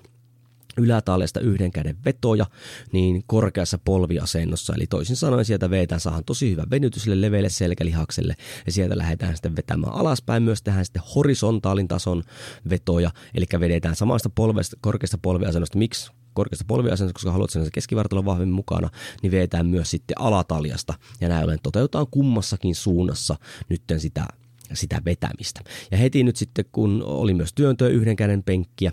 ylätaljasta 0.78 1.40
yhden 1.40 1.72
käden 1.72 1.98
vetoja 2.06 2.46
niin 2.92 3.24
korkeassa 3.28 3.80
polviasennossa. 3.86 4.74
Eli 4.76 4.88
toisin 4.88 5.16
sanoen 5.16 5.46
sieltä 5.46 5.70
vetään 5.70 6.02
saahan 6.02 6.26
tosi 6.26 6.52
hyvä 6.52 6.64
venytys 6.72 7.04
sille 7.04 7.22
leveille 7.22 7.50
selkälihakselle 7.50 8.36
ja 8.66 8.72
sieltä 8.72 8.98
lähdetään 8.98 9.36
sitten 9.36 9.56
vetämään 9.56 9.94
alaspäin. 9.94 10.44
Myös 10.44 10.62
tähän 10.62 10.86
sitten 10.86 11.04
horisontaalin 11.16 11.88
tason 11.88 12.24
vetoja, 12.70 13.12
eli 13.36 13.46
vedetään 13.60 13.96
samasta 13.96 14.30
polvesta, 14.30 14.78
korkeasta 14.82 15.18
polviasennosta. 15.22 15.78
Miksi 15.78 16.12
korkeasta 16.34 16.66
polviasennosta, 16.68 17.14
koska 17.14 17.32
haluat 17.32 17.50
sen 17.50 17.68
keskivartalon 17.74 18.26
vahvemmin 18.26 18.56
mukana, 18.56 18.90
niin 19.22 19.32
vetään 19.32 19.66
myös 19.66 19.92
sitten 19.92 20.22
alataljasta. 20.22 20.94
Ja 21.22 21.30
näin 21.30 21.44
ollen 21.44 21.60
toteutetaan 21.64 22.08
kummassakin 22.12 22.76
suunnassa 22.76 23.36
nytten 23.70 24.00
sitä 24.00 24.26
sitä 24.74 25.02
vetämistä. 25.06 25.62
Ja 25.92 25.98
heti 25.98 26.24
nyt 26.24 26.36
sitten, 26.36 26.66
kun 26.72 27.04
oli 27.06 27.34
myös 27.34 27.54
työntöä 27.54 27.88
yhden 27.88 28.16
käden 28.16 28.44
penkkiä, 28.44 28.92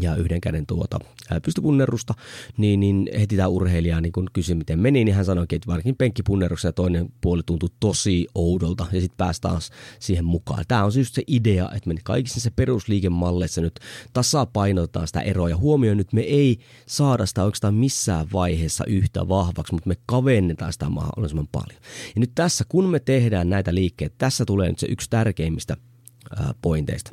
ja 0.00 0.16
yhden 0.16 0.40
käden 0.40 0.66
tuota, 0.66 0.98
pystypunnerusta, 1.44 2.14
niin, 2.56 2.80
niin 2.80 3.08
heti 3.20 3.36
tämä 3.36 3.48
urheilija 3.48 4.00
niin 4.00 4.12
kun 4.12 4.30
kysyi, 4.32 4.54
miten 4.54 4.78
meni, 4.78 5.04
niin 5.04 5.14
hän 5.14 5.24
sanoi, 5.24 5.46
että 5.52 5.66
varsinkin 5.66 5.96
penkkipunneruksessa 5.96 6.68
ja 6.68 6.72
toinen 6.72 7.12
puoli 7.20 7.42
tuntui 7.46 7.68
tosi 7.80 8.26
oudolta 8.34 8.86
ja 8.92 9.00
sitten 9.00 9.16
pääsi 9.16 9.40
taas 9.40 9.70
siihen 9.98 10.24
mukaan. 10.24 10.64
Tämä 10.68 10.84
on 10.84 10.92
just 10.96 11.14
se 11.14 11.22
idea, 11.26 11.70
että 11.74 11.88
me 11.88 11.94
kaikissa 12.04 12.40
se 12.40 12.50
perusliikemalleissa 12.50 13.60
nyt 13.60 13.80
tasapainotetaan 14.12 15.06
sitä 15.06 15.20
eroa 15.20 15.48
ja 15.48 15.56
huomioon 15.56 15.96
nyt 15.96 16.12
me 16.12 16.20
ei 16.20 16.58
saada 16.86 17.26
sitä 17.26 17.44
oikeastaan 17.44 17.74
missään 17.74 18.26
vaiheessa 18.32 18.84
yhtä 18.84 19.28
vahvaksi, 19.28 19.72
mutta 19.72 19.88
me 19.88 19.96
kavennetaan 20.06 20.72
sitä 20.72 20.88
mahdollisimman 20.88 21.48
paljon. 21.52 21.80
Ja 22.14 22.20
nyt 22.20 22.32
tässä, 22.34 22.64
kun 22.68 22.88
me 22.88 23.00
tehdään 23.00 23.50
näitä 23.50 23.74
liikkeitä, 23.74 24.14
tässä 24.18 24.44
tulee 24.44 24.68
nyt 24.68 24.78
se 24.78 24.86
yksi 24.90 25.10
tärkeimmistä 25.10 25.76
pointeista 26.62 27.12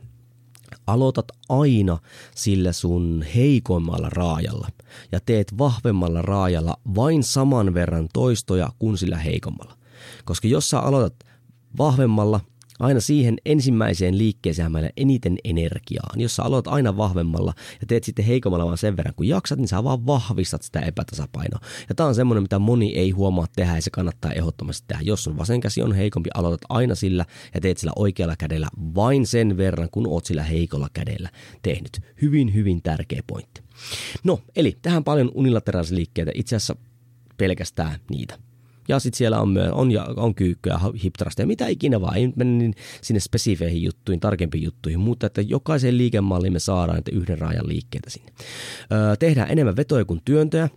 aloitat 0.88 1.26
aina 1.50 1.98
sillä 2.36 2.72
sun 2.72 3.26
heikoimmalla 3.36 4.10
raajalla 4.10 4.68
ja 5.12 5.20
teet 5.26 5.58
vahvemmalla 5.58 6.22
raajalla 6.22 6.78
vain 6.96 7.24
saman 7.24 7.74
verran 7.74 8.08
toistoja 8.14 8.70
kuin 8.80 8.98
sillä 8.98 9.18
heikommalla. 9.18 9.78
Koska 10.26 10.48
jos 10.48 10.70
sä 10.70 10.80
aloitat 10.80 11.16
vahvemmalla– 11.78 12.40
aina 12.80 13.00
siihen 13.00 13.38
ensimmäiseen 13.46 14.18
liikkeeseen 14.18 14.72
meillä 14.72 14.90
eniten 14.98 15.38
energiaa. 15.44 16.10
Jos 16.16 16.36
sä 16.36 16.44
aloit 16.44 16.68
aina 16.68 16.98
vahvemmalla 16.98 17.54
ja 17.82 17.88
teet 17.88 18.04
sitten 18.04 18.26
heikommalla 18.26 18.66
vaan 18.66 18.78
sen 18.78 18.98
verran 18.98 19.14
kun 19.16 19.28
jaksat, 19.28 19.60
niin 19.60 19.68
sä 19.68 19.84
vaan 19.84 20.06
vahvistat 20.06 20.62
sitä 20.62 20.80
epätasapainoa. 20.80 21.60
Ja 21.90 21.96
tää 21.96 22.06
on 22.06 22.16
semmoinen, 22.16 22.42
mitä 22.42 22.60
moni 22.60 22.96
ei 22.96 23.12
huomaa 23.12 23.46
tehdä 23.56 23.76
ja 23.76 23.82
se 23.82 23.90
kannattaa 23.90 24.32
ehdottomasti 24.32 24.86
tehdä. 24.88 25.04
Jos 25.04 25.24
sun 25.24 25.38
vasen 25.38 25.60
käsi 25.60 25.82
on 25.82 25.94
heikompi, 25.96 26.30
aloitat 26.34 26.66
aina 26.70 26.96
sillä 26.96 27.26
ja 27.54 27.62
teet 27.62 27.78
sillä 27.78 27.94
oikealla 27.96 28.36
kädellä 28.36 28.68
vain 28.96 29.26
sen 29.26 29.58
verran, 29.58 29.90
kun 29.92 30.08
oot 30.08 30.26
sillä 30.26 30.44
heikolla 30.44 30.88
kädellä 30.94 31.30
tehnyt. 31.62 32.02
Hyvin, 32.22 32.54
hyvin 32.54 32.82
tärkeä 32.84 33.22
pointti. 33.28 33.62
No, 34.24 34.40
eli 34.56 34.78
tähän 34.82 35.04
paljon 35.04 35.32
unilateraalisia 35.34 35.96
liikkeitä, 35.96 36.32
itse 36.36 36.56
asiassa 36.56 36.76
pelkästään 37.38 38.00
niitä. 38.10 38.47
Ja 38.88 39.00
sitten 39.00 39.18
siellä 39.18 39.40
on, 39.40 39.58
on, 39.72 39.90
on 40.16 40.36
kyykkyä, 40.36 40.80
hiptrasta 41.04 41.42
ja 41.42 41.48
mitä 41.48 41.68
ikinä 41.68 42.02
vaan. 42.02 42.18
Ei 42.18 42.34
mennä 42.36 42.58
niin 42.58 42.74
sinne 43.02 43.20
spesifeihin 43.20 43.84
juttuihin, 43.84 44.20
tarkempiin 44.20 44.64
juttuihin, 44.64 45.00
mutta 45.00 45.28
että 45.28 45.42
jokaisen 45.42 45.98
liikemalliin 45.98 46.54
me 46.54 46.60
saadaan 46.60 47.02
yhden 47.12 47.38
rajan 47.38 47.68
liikkeitä 47.68 48.10
sinne. 48.10 48.32
Öö, 48.92 49.16
tehdään 49.16 49.52
enemmän 49.52 49.76
vetoja 49.76 50.06
kuin 50.06 50.22
työntöjä. 50.26 50.70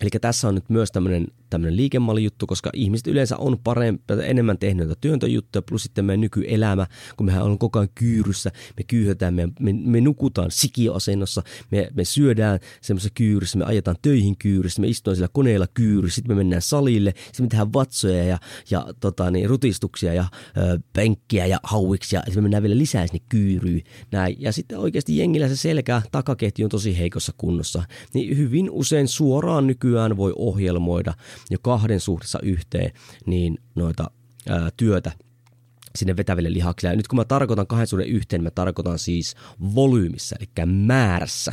Eli 0.00 0.10
tässä 0.20 0.48
on 0.48 0.54
nyt 0.54 0.70
myös 0.70 0.92
tämmöinen 0.92 1.26
tämmöinen 1.50 1.76
liikemallijuttu, 1.76 2.46
koska 2.46 2.70
ihmiset 2.72 3.06
yleensä 3.06 3.36
on 3.36 3.58
parempi, 3.58 4.04
enemmän 4.24 4.58
tehnyt 4.58 4.88
työntöjuttuja, 5.00 5.62
plus 5.62 5.82
sitten 5.82 6.04
meidän 6.04 6.20
nykyelämä, 6.20 6.86
kun 7.16 7.26
mehän 7.26 7.42
on 7.42 7.58
koko 7.58 7.78
ajan 7.78 7.88
kyyryssä, 7.94 8.50
me 8.76 8.84
kyyhötään, 8.86 9.34
me, 9.34 9.48
me, 9.60 9.72
me 9.72 10.00
nukutaan 10.00 10.50
sikioasennossa, 10.50 11.42
me, 11.70 11.88
me 11.94 12.04
syödään 12.04 12.58
semmoisessa 12.80 13.14
kyyryssä, 13.14 13.58
me 13.58 13.64
ajetaan 13.64 13.96
töihin 14.02 14.38
kyyryssä, 14.38 14.80
me 14.80 14.88
istutaan 14.88 15.16
sillä 15.16 15.28
koneella 15.32 15.66
kyyryssä, 15.74 16.14
sitten 16.14 16.36
me 16.36 16.40
mennään 16.40 16.62
salille, 16.62 17.14
sitten 17.26 17.44
me 17.44 17.48
tehdään 17.48 17.72
vatsoja 17.72 18.24
ja, 18.24 18.38
ja 18.70 18.86
tota, 19.00 19.30
niin, 19.30 19.48
rutistuksia 19.48 20.14
ja 20.14 20.24
ö, 20.56 20.80
penkkiä 20.92 21.46
ja 21.46 21.60
hauiksi 21.62 22.16
ja 22.16 22.22
me 22.34 22.40
mennään 22.40 22.62
vielä 22.62 22.78
lisää 22.78 23.06
sinne 23.06 23.24
kyyryyn. 23.28 23.82
Näin. 24.10 24.36
Ja 24.38 24.52
sitten 24.52 24.78
oikeasti 24.78 25.18
jengillä 25.18 25.48
se 25.48 25.56
selkä, 25.56 26.02
takaketju 26.12 26.66
on 26.66 26.70
tosi 26.70 26.98
heikossa 26.98 27.32
kunnossa, 27.36 27.82
niin 28.14 28.36
hyvin 28.36 28.70
usein 28.70 29.08
suoraan 29.08 29.66
nykyään 29.66 30.16
voi 30.16 30.32
ohjelmoida 30.36 31.14
jo 31.50 31.58
kahden 31.62 32.00
suhteessa 32.00 32.38
yhteen 32.42 32.92
niin 33.26 33.58
noita 33.74 34.10
ää, 34.48 34.70
työtä 34.76 35.12
sinne 35.96 36.16
vetäville 36.16 36.52
lihaksille. 36.52 36.92
Ja 36.92 36.96
nyt 36.96 37.08
kun 37.08 37.16
mä 37.16 37.24
tarkoitan 37.24 37.66
kahden 37.66 37.86
suhteen 37.86 38.10
yhteen, 38.10 38.42
mä 38.42 38.50
tarkoitan 38.50 38.98
siis 38.98 39.34
volyymissa, 39.74 40.36
eli 40.40 40.66
määrässä. 40.66 41.52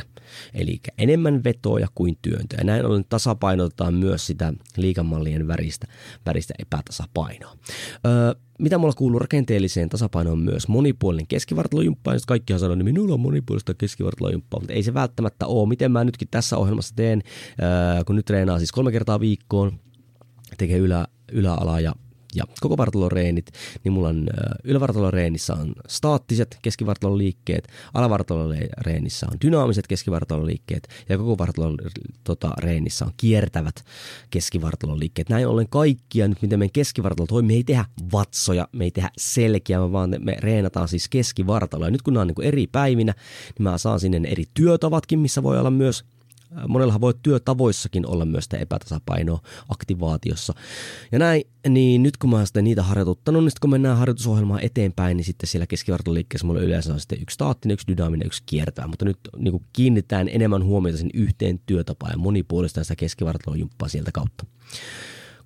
Eli 0.54 0.80
enemmän 0.98 1.44
vetoja 1.44 1.88
kuin 1.94 2.18
työntöä. 2.22 2.64
Näin 2.64 2.86
ollen 2.86 3.04
tasapainotetaan 3.08 3.94
myös 3.94 4.26
sitä 4.26 4.52
liikamallien 4.76 5.48
väristä, 5.48 5.86
väristä 6.26 6.54
epätasapainoa. 6.58 7.56
Öö, 8.06 8.34
mitä 8.58 8.78
mulla 8.78 8.92
kuuluu 8.92 9.18
rakenteelliseen 9.18 9.88
tasapainoon 9.88 10.38
myös 10.38 10.68
monipuolinen 10.68 11.26
keskivartalojumppa, 11.26 12.12
jos 12.12 12.26
kaikkihan 12.26 12.60
sanoo, 12.60 12.74
niin 12.74 12.84
minulla 12.84 13.14
on 13.14 13.20
monipuolista 13.20 13.74
keskivartalojumppaa, 13.74 14.60
mutta 14.60 14.72
ei 14.72 14.82
se 14.82 14.94
välttämättä 14.94 15.46
ole. 15.46 15.68
Miten 15.68 15.92
mä 15.92 16.04
nytkin 16.04 16.28
tässä 16.30 16.56
ohjelmassa 16.56 16.94
teen, 16.96 17.22
kun 18.06 18.16
nyt 18.16 18.26
treenaa 18.26 18.58
siis 18.58 18.72
kolme 18.72 18.92
kertaa 18.92 19.20
viikkoon, 19.20 19.72
tekee 20.58 20.78
ylä, 20.78 21.06
yläala 21.32 21.80
ja 21.80 21.94
ja 22.34 22.44
koko 22.60 22.76
vartaloreenit, 22.76 23.50
niin 23.84 23.92
mulla 23.92 24.08
on 24.08 24.26
ylävartaloreenissä 24.64 25.54
on 25.54 25.72
staattiset 25.88 26.58
keskivartaloliikkeet, 26.62 27.68
alavartaloreenissä 27.94 29.26
on 29.32 29.38
dynaamiset 29.44 29.86
keskivartaloliikkeet 29.86 30.88
ja 31.08 31.18
koko 31.18 31.38
vartaloreenissä 31.38 33.04
on 33.04 33.12
kiertävät 33.16 33.84
keskivartaloliikkeet. 34.30 35.28
Näin 35.28 35.48
ollen 35.48 35.68
kaikkia 35.68 36.28
nyt, 36.28 36.42
miten 36.42 36.58
meidän 36.58 36.72
keskivartalo 36.72 37.26
toimii, 37.26 37.54
me 37.54 37.58
ei 37.58 37.64
tehdä 37.64 37.84
vatsoja, 38.12 38.68
me 38.72 38.84
ei 38.84 38.90
tehdä 38.90 39.10
selkeä, 39.18 39.92
vaan 39.92 40.16
me 40.18 40.36
reenataan 40.40 40.88
siis 40.88 41.08
keskivartaloa. 41.08 41.86
Ja 41.86 41.90
nyt 41.90 42.02
kun 42.02 42.14
nämä 42.14 42.22
on 42.22 42.26
niin 42.26 42.48
eri 42.48 42.66
päivinä, 42.66 43.14
niin 43.58 43.62
mä 43.62 43.78
saan 43.78 44.00
sinne 44.00 44.28
eri 44.28 44.44
työtavatkin, 44.54 45.18
missä 45.18 45.42
voi 45.42 45.58
olla 45.58 45.70
myös 45.70 46.04
monellahan 46.68 47.00
voi 47.00 47.14
työtavoissakin 47.22 48.06
olla 48.06 48.24
myös 48.24 48.44
sitä 48.44 48.56
epätasapainoa 48.56 49.40
aktivaatiossa. 49.68 50.54
Ja 51.12 51.18
näin, 51.18 51.42
niin 51.68 52.02
nyt 52.02 52.16
kun 52.16 52.30
mä 52.30 52.36
oon 52.36 52.46
sitten 52.46 52.64
niitä 52.64 52.82
harjoituttanut, 52.82 53.42
niin 53.42 53.50
sitten 53.50 53.60
kun 53.60 53.70
mennään 53.70 53.98
harjoitusohjelmaan 53.98 54.60
eteenpäin, 54.62 55.16
niin 55.16 55.24
sitten 55.24 55.48
siellä 55.48 55.66
keskivartaloliikkeessä 55.66 56.46
mulla 56.46 56.60
yleensä 56.60 56.92
on 56.92 57.00
sitten 57.00 57.22
yksi 57.22 57.34
staattinen, 57.34 57.74
yksi 57.74 57.86
dynaaminen, 57.86 58.26
yksi 58.26 58.42
kiertävä. 58.46 58.86
Mutta 58.86 59.04
nyt 59.04 59.18
niin 59.36 59.52
kuin 59.52 59.64
kiinnitetään 59.72 60.28
enemmän 60.28 60.64
huomiota 60.64 60.98
sen 60.98 61.10
yhteen 61.14 61.60
työtapaan 61.66 62.12
ja 62.12 62.18
monipuolistaan 62.18 62.84
sitä 62.84 62.96
keskivartalojumppaa 62.96 63.88
sieltä 63.88 64.10
kautta. 64.12 64.46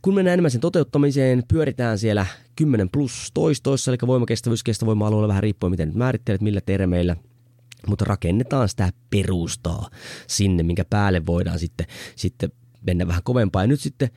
Kun 0.03 0.15
mennään 0.15 0.33
enemmän 0.33 0.50
sen 0.50 0.61
toteuttamiseen, 0.61 1.43
pyöritään 1.49 1.99
siellä 1.99 2.27
10 2.57 2.88
plus 2.91 3.31
toistoissa, 3.35 3.91
eli 3.91 3.99
voimakestävyys, 4.07 4.65
kestovoima-alueella 4.65 5.29
vähän 5.29 5.43
riippuen 5.43 5.71
miten 5.71 5.88
nyt 5.88 5.97
määrittelet, 5.97 6.41
millä 6.41 6.61
termeillä– 6.61 7.17
mutta 7.87 8.05
rakennetaan 8.05 8.69
sitä 8.69 8.93
perustaa 9.11 9.91
sinne, 10.27 10.63
minkä 10.63 10.85
päälle 10.85 11.27
voidaan 11.27 11.59
sitten, 11.59 11.87
sitten 12.17 12.53
mennä 12.87 13.07
vähän 13.07 13.23
kovempaa. 13.23 13.63
Ja 13.63 13.67
nyt 13.67 13.81
sitten 13.81 14.11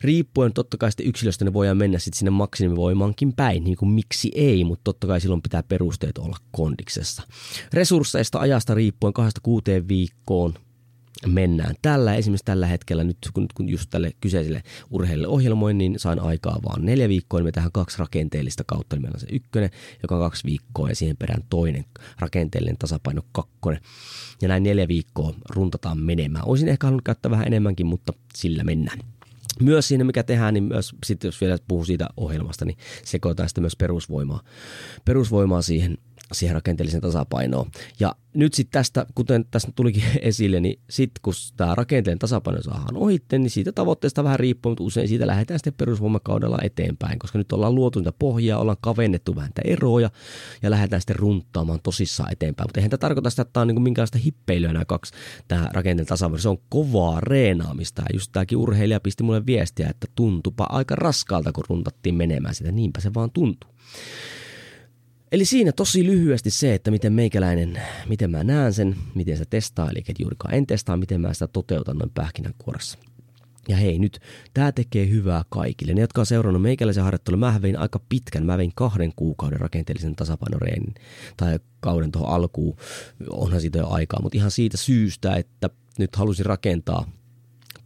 riippuen 0.00 0.52
totta 0.52 0.76
kai 0.76 0.90
sitten 0.92 1.06
yksilöstä 1.06 1.44
ne 1.44 1.52
voidaan 1.52 1.76
mennä 1.76 1.98
sitten 1.98 2.18
sinne 2.18 2.30
maksimivoimaankin 2.30 3.32
päin, 3.32 3.64
niin 3.64 3.76
kuin 3.76 3.90
miksi 3.90 4.30
ei, 4.34 4.64
mutta 4.64 4.84
totta 4.84 5.06
kai 5.06 5.20
silloin 5.20 5.42
pitää 5.42 5.62
perusteet 5.62 6.18
olla 6.18 6.36
kondiksessa. 6.50 7.22
Resursseista 7.72 8.38
ajasta 8.40 8.74
riippuen 8.74 9.12
kahdesta 9.12 9.40
kuuteen 9.42 9.88
viikkoon 9.88 10.54
mennään. 11.26 11.74
Tällä 11.82 12.14
esimerkiksi 12.14 12.44
tällä 12.44 12.66
hetkellä 12.66 13.04
nyt 13.04 13.18
kun, 13.32 13.46
kun 13.54 13.68
just 13.68 13.90
tälle 13.90 14.12
kyseiselle 14.20 14.62
urheilijalle 14.90 15.34
ohjelmoin, 15.34 15.78
niin 15.78 15.98
sain 15.98 16.20
aikaa 16.20 16.58
vaan 16.64 16.84
neljä 16.84 17.08
viikkoa, 17.08 17.40
niin 17.40 17.44
me 17.44 17.52
tähän 17.52 17.72
kaksi 17.72 17.98
rakenteellista 17.98 18.64
kautta, 18.66 18.96
eli 18.96 19.02
meillä 19.02 19.16
on 19.16 19.20
se 19.20 19.26
ykkönen, 19.32 19.70
joka 20.02 20.14
on 20.14 20.20
kaksi 20.20 20.44
viikkoa 20.44 20.88
ja 20.88 20.96
siihen 20.96 21.16
perään 21.16 21.42
toinen 21.50 21.84
rakenteellinen 22.18 22.78
tasapaino 22.78 23.22
kakkonen. 23.32 23.80
Ja 24.42 24.48
näin 24.48 24.62
neljä 24.62 24.88
viikkoa 24.88 25.34
runtataan 25.50 25.98
menemään. 25.98 26.48
Olisin 26.48 26.68
ehkä 26.68 26.86
halunnut 26.86 27.04
käyttää 27.04 27.30
vähän 27.30 27.46
enemmänkin, 27.46 27.86
mutta 27.86 28.12
sillä 28.34 28.64
mennään. 28.64 28.98
Myös 29.60 29.88
siinä, 29.88 30.04
mikä 30.04 30.22
tehdään, 30.22 30.54
niin 30.54 30.64
myös 30.64 30.94
sitten 31.06 31.28
jos 31.28 31.40
vielä 31.40 31.58
puhuu 31.68 31.84
siitä 31.84 32.08
ohjelmasta, 32.16 32.64
niin 32.64 32.78
sekoitaan 33.04 33.48
sitten 33.48 33.62
myös 33.62 33.76
perusvoimaa, 33.76 34.42
perusvoimaa 35.04 35.62
siihen 35.62 35.98
siihen 36.32 36.54
rakenteelliseen 36.54 37.02
tasapainoon. 37.02 37.70
Ja 38.00 38.14
nyt 38.34 38.54
sitten 38.54 38.72
tästä, 38.72 39.06
kuten 39.14 39.44
tässä 39.50 39.68
tulikin 39.74 40.02
esille, 40.20 40.60
niin 40.60 40.80
sitten 40.90 41.20
kun 41.22 41.34
tämä 41.56 41.74
rakenteellinen 41.74 42.18
tasapaino 42.18 42.62
saadaan 42.62 42.96
ohitte, 42.96 43.38
niin 43.38 43.50
siitä 43.50 43.72
tavoitteesta 43.72 44.24
vähän 44.24 44.40
riippuu, 44.40 44.70
mutta 44.70 44.84
usein 44.84 45.08
siitä 45.08 45.26
lähdetään 45.26 45.58
sitten 45.58 45.74
perusvoimakaudella 45.74 46.58
eteenpäin, 46.62 47.18
koska 47.18 47.38
nyt 47.38 47.52
ollaan 47.52 47.74
luotu 47.74 47.98
niitä 47.98 48.12
pohjaa, 48.18 48.60
ollaan 48.60 48.76
kavennettu 48.80 49.36
vähän 49.36 49.48
niitä 49.48 49.62
eroja 49.72 50.10
ja 50.62 50.70
lähdetään 50.70 51.00
sitten 51.00 51.16
runttaamaan 51.16 51.80
tosissaan 51.82 52.32
eteenpäin. 52.32 52.68
Mutta 52.68 52.80
eihän 52.80 52.90
tämä 52.90 52.98
tarkoita 52.98 53.30
sitä, 53.30 53.42
että 53.42 53.52
tämä 53.52 53.62
on 53.62 53.68
niin 53.68 53.82
minkälaista 53.82 54.18
hippeilyä 54.18 54.72
nämä 54.72 54.84
kaksi, 54.84 55.12
tämä 55.48 55.62
rakenteellinen 55.72 56.06
tasapaino. 56.06 56.38
Se 56.38 56.48
on 56.48 56.58
kovaa 56.68 57.20
reenaamista. 57.20 58.02
Ja 58.02 58.08
just 58.12 58.32
tämäkin 58.32 58.58
urheilija 58.58 59.00
pisti 59.00 59.22
mulle 59.22 59.46
viestiä, 59.46 59.88
että 59.88 60.06
tuntupa 60.14 60.66
aika 60.68 60.94
raskalta, 60.94 61.52
kun 61.52 61.64
runtattiin 61.68 62.14
menemään 62.14 62.54
sitä. 62.54 62.72
Niinpä 62.72 63.00
se 63.00 63.14
vaan 63.14 63.30
tuntuu. 63.30 63.70
Eli 65.32 65.44
siinä 65.44 65.72
tosi 65.72 66.06
lyhyesti 66.06 66.50
se, 66.50 66.74
että 66.74 66.90
miten 66.90 67.12
meikäläinen, 67.12 67.82
miten 68.08 68.30
mä 68.30 68.44
näen 68.44 68.72
sen, 68.72 68.96
miten 69.14 69.36
se 69.36 69.44
testaa, 69.50 69.90
eli 69.90 70.04
juurikaan 70.18 70.54
en 70.54 70.66
testaa, 70.66 70.96
miten 70.96 71.20
mä 71.20 71.32
sitä 71.32 71.48
toteutan 71.48 71.96
noin 71.96 72.10
pähkinänkuoressa. 72.14 72.98
Ja 73.68 73.76
hei 73.76 73.98
nyt, 73.98 74.20
tämä 74.54 74.72
tekee 74.72 75.08
hyvää 75.08 75.44
kaikille. 75.48 75.94
Ne, 75.94 76.00
jotka 76.00 76.20
on 76.20 76.26
seurannut 76.26 76.62
meikäläisen 76.62 77.04
harjoittelun, 77.04 77.40
mä 77.40 77.62
vein 77.62 77.78
aika 77.78 78.00
pitkän, 78.08 78.46
mä 78.46 78.58
vein 78.58 78.72
kahden 78.74 79.12
kuukauden 79.16 79.60
rakenteellisen 79.60 80.16
tasapainoreenin 80.16 80.94
tai 81.36 81.58
kauden 81.80 82.12
tuohon 82.12 82.34
alkuun, 82.34 82.76
onhan 83.30 83.60
siitä 83.60 83.78
jo 83.78 83.88
aikaa, 83.88 84.22
mutta 84.22 84.38
ihan 84.38 84.50
siitä 84.50 84.76
syystä, 84.76 85.36
että 85.36 85.70
nyt 85.98 86.16
halusin 86.16 86.46
rakentaa 86.46 87.10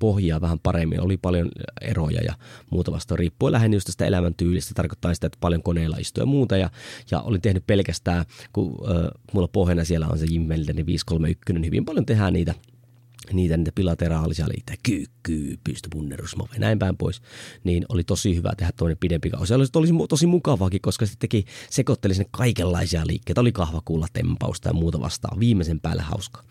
pohjaa 0.02 0.40
vähän 0.40 0.58
paremmin. 0.58 1.00
Oli 1.00 1.16
paljon 1.16 1.48
eroja 1.80 2.20
ja 2.24 2.34
muuta 2.70 2.92
vasta 2.92 3.16
riippuen 3.16 3.52
lähinnä 3.52 3.76
just 3.76 3.86
tästä 3.86 4.06
elämäntyylistä. 4.06 4.74
Tarkoittaa 4.74 5.14
sitä, 5.14 5.26
että 5.26 5.38
paljon 5.40 5.62
koneella 5.62 5.96
istuu 5.96 6.22
ja 6.22 6.26
muuta. 6.26 6.56
Ja, 6.56 6.70
ja 7.10 7.20
olin 7.20 7.40
tehnyt 7.40 7.66
pelkästään, 7.66 8.24
kun 8.52 8.78
äh, 8.90 9.10
mulla 9.32 9.48
pohjana 9.48 9.84
siellä 9.84 10.08
on 10.08 10.18
se 10.18 10.26
Jim 10.30 10.42
Meldenin 10.42 10.86
531, 10.86 11.52
niin 11.52 11.66
hyvin 11.66 11.84
paljon 11.84 12.06
tehdään 12.06 12.32
niitä 12.32 12.54
niitä, 13.32 13.56
niitä 13.56 13.72
bilateraalisia 13.72 14.46
liitä, 14.48 14.74
kyykkyy, 14.82 15.58
pystypunnerus, 15.64 16.36
ja 16.52 16.58
näin 16.58 16.78
päin 16.78 16.96
pois, 16.96 17.22
niin 17.64 17.84
oli 17.88 18.04
tosi 18.04 18.36
hyvä 18.36 18.52
tehdä 18.56 18.72
toinen 18.76 18.98
pidempi 18.98 19.30
kausi. 19.30 19.46
Se 19.46 19.54
olisi, 19.54 19.72
olisi 19.74 19.94
tosi 20.08 20.26
mukavaakin, 20.26 20.80
koska 20.80 21.06
sitten 21.06 21.28
teki, 21.28 21.44
sekoitteli 21.70 22.14
sinne 22.14 22.28
kaikenlaisia 22.30 23.06
liikkeitä. 23.06 23.40
Oli 23.40 23.52
kahvakuulla 23.52 24.06
tempausta 24.12 24.68
ja 24.68 24.72
muuta 24.72 25.00
vastaan. 25.00 25.40
Viimeisen 25.40 25.80
päälle 25.80 26.02
hauskaa. 26.02 26.42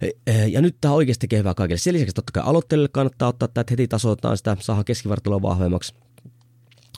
E, 0.00 0.08
e, 0.26 0.46
ja 0.46 0.60
nyt 0.60 0.76
tämä 0.80 0.94
oikeasti 0.94 1.20
tekee 1.20 1.38
hyvää 1.38 1.54
kaikille. 1.54 1.78
Sen 1.78 1.94
lisäksi 1.94 2.14
totta 2.14 2.32
kai 2.32 2.42
aloitteelle 2.46 2.88
kannattaa 2.88 3.28
ottaa, 3.28 3.46
että 3.46 3.64
heti 3.70 3.88
tasoitetaan 3.88 4.36
sitä, 4.36 4.56
saadaan 4.60 4.84
keskivartaloa 4.84 5.42
vahvemmaksi 5.42 5.94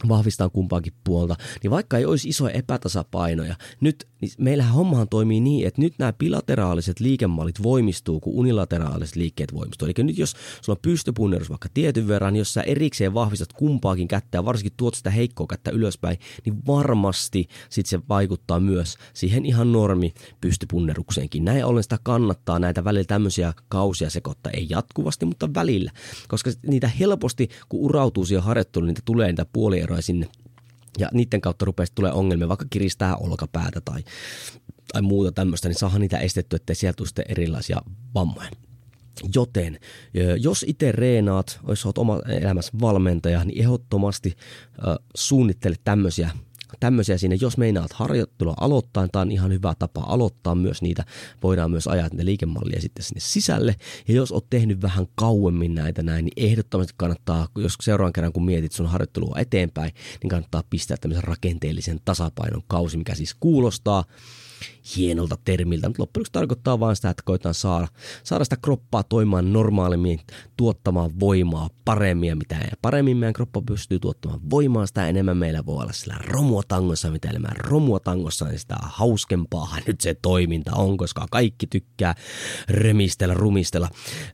vahvistaa 0.08 0.48
kumpaakin 0.48 0.92
puolta, 1.04 1.36
niin 1.62 1.70
vaikka 1.70 1.98
ei 1.98 2.04
olisi 2.04 2.28
isoja 2.28 2.54
epätasapainoja, 2.54 3.56
nyt 3.80 4.08
niin 4.22 4.32
meillähän 4.38 4.74
hommahan 4.74 5.08
toimii 5.08 5.40
niin, 5.40 5.66
että 5.66 5.80
nyt 5.80 5.94
nämä 5.98 6.12
bilateraaliset 6.12 7.00
liikemallit 7.00 7.62
voimistuu, 7.62 8.20
kun 8.20 8.34
unilateraaliset 8.34 9.16
liikkeet 9.16 9.54
voimistuu. 9.54 9.86
Eli 9.88 10.04
nyt 10.04 10.18
jos 10.18 10.30
sulla 10.62 10.76
on 10.76 10.82
pystypunnerus 10.82 11.50
vaikka 11.50 11.68
tietyn 11.74 12.08
verran, 12.08 12.32
niin 12.32 12.38
jos 12.38 12.54
sä 12.54 12.62
erikseen 12.62 13.14
vahvistat 13.14 13.52
kumpaakin 13.52 14.08
kättä 14.08 14.38
ja 14.38 14.44
varsinkin 14.44 14.72
tuot 14.76 14.94
sitä 14.94 15.10
heikkoa 15.10 15.46
kättä 15.46 15.70
ylöspäin, 15.70 16.18
niin 16.44 16.66
varmasti 16.66 17.48
sit 17.68 17.86
se 17.86 18.00
vaikuttaa 18.08 18.60
myös 18.60 18.96
siihen 19.14 19.46
ihan 19.46 19.72
normi 19.72 20.14
pystypunnerukseenkin. 20.40 21.44
Näin 21.44 21.64
ollen 21.64 21.82
sitä 21.82 21.98
kannattaa 22.02 22.58
näitä 22.58 22.84
välillä 22.84 23.04
tämmöisiä 23.04 23.52
kausia 23.68 24.10
sekoittaa, 24.10 24.52
ei 24.52 24.66
jatkuvasti, 24.70 25.26
mutta 25.26 25.54
välillä, 25.54 25.90
koska 26.28 26.50
niitä 26.66 26.88
helposti, 26.88 27.48
kun 27.68 27.80
urautuu 27.80 28.24
siihen 28.24 28.42
harjoitteluun, 28.42 28.88
niitä 28.88 29.02
tulee 29.04 29.28
niitä 29.28 29.46
puolieroja 29.52 29.91
sinne 30.00 30.28
ja 30.98 31.08
niiden 31.12 31.40
kautta 31.40 31.64
rupeaa 31.64 31.86
tulee 31.94 32.12
ongelmia, 32.12 32.48
vaikka 32.48 32.66
kiristää 32.70 33.16
olkapäätä 33.16 33.80
tai, 33.80 34.04
tai 34.92 35.02
muuta 35.02 35.32
tämmöistä, 35.32 35.68
niin 35.68 35.78
saadaan 35.78 36.00
niitä 36.00 36.18
estettyä, 36.18 36.56
ettei 36.56 36.76
sieltä 36.76 36.96
tule 36.96 37.08
sitten 37.08 37.24
erilaisia 37.28 37.82
vammoja. 38.14 38.50
Joten 39.34 39.78
jos 40.40 40.64
itse 40.68 40.92
reenaat, 40.92 41.60
jos 41.68 41.86
olet 41.86 41.98
oma 41.98 42.20
elämässä 42.28 42.72
valmentaja, 42.80 43.44
niin 43.44 43.60
ehdottomasti 43.60 44.36
äh, 44.88 44.96
suunnittele 45.14 45.76
tämmöisiä 45.84 46.30
tämmöisiä 46.80 47.18
siinä. 47.18 47.36
Jos 47.40 47.58
meinaat 47.58 47.92
harjoittelua 47.92 48.54
aloittaa, 48.60 49.08
tämä 49.08 49.20
on 49.20 49.32
ihan 49.32 49.52
hyvä 49.52 49.74
tapa 49.78 50.00
aloittaa 50.00 50.54
myös 50.54 50.82
niitä. 50.82 51.04
Voidaan 51.42 51.70
myös 51.70 51.86
ajaa 51.86 52.08
niitä 52.08 52.24
liikemallia 52.24 52.80
sitten 52.80 53.04
sinne 53.04 53.20
sisälle. 53.20 53.76
Ja 54.08 54.14
jos 54.14 54.32
oot 54.32 54.50
tehnyt 54.50 54.82
vähän 54.82 55.06
kauemmin 55.14 55.74
näitä 55.74 56.02
näin, 56.02 56.24
niin 56.24 56.48
ehdottomasti 56.50 56.94
kannattaa, 56.96 57.48
jos 57.56 57.74
seuraavan 57.82 58.12
kerran 58.12 58.32
kun 58.32 58.44
mietit 58.44 58.72
sun 58.72 58.86
harjoittelua 58.86 59.38
eteenpäin, 59.38 59.92
niin 60.22 60.28
kannattaa 60.28 60.62
pistää 60.70 60.96
tämmöisen 60.96 61.24
rakenteellisen 61.24 62.00
tasapainon 62.04 62.62
kausi, 62.66 62.96
mikä 62.96 63.14
siis 63.14 63.36
kuulostaa 63.40 64.04
hienolta 64.96 65.36
termiltä, 65.44 65.88
mutta 65.88 66.02
loppujen 66.02 66.26
tarkoittaa 66.32 66.80
vain 66.80 66.96
sitä, 66.96 67.10
että 67.10 67.22
koetaan 67.26 67.54
saada, 67.54 67.88
saada 68.24 68.44
sitä 68.44 68.56
kroppaa 68.62 69.02
toimimaan 69.02 69.52
normaalimmin, 69.52 70.20
tuottamaan 70.56 71.20
voimaa 71.20 71.70
paremmin 71.84 72.28
ja 72.28 72.36
mitä 72.36 72.54
ja 72.54 72.76
paremmin 72.82 73.16
meidän 73.16 73.32
kroppa 73.32 73.62
pystyy 73.62 73.98
tuottamaan 73.98 74.50
voimaa, 74.50 74.86
sitä 74.86 75.08
enemmän 75.08 75.36
meillä 75.36 75.66
voi 75.66 75.82
olla 75.82 75.92
sillä 75.92 76.16
romua 76.26 76.62
tangossa, 76.68 77.10
mitä 77.10 77.28
enemmän 77.28 77.56
romua 77.56 78.00
tangossa, 78.00 78.44
niin 78.44 78.58
sitä 78.58 78.76
hauskempaa 78.82 79.76
nyt 79.86 80.00
se 80.00 80.14
toiminta 80.22 80.72
on, 80.74 80.96
koska 80.96 81.26
kaikki 81.30 81.66
tykkää 81.66 82.14
remistellä, 82.68 83.34
rumistella 83.34 83.88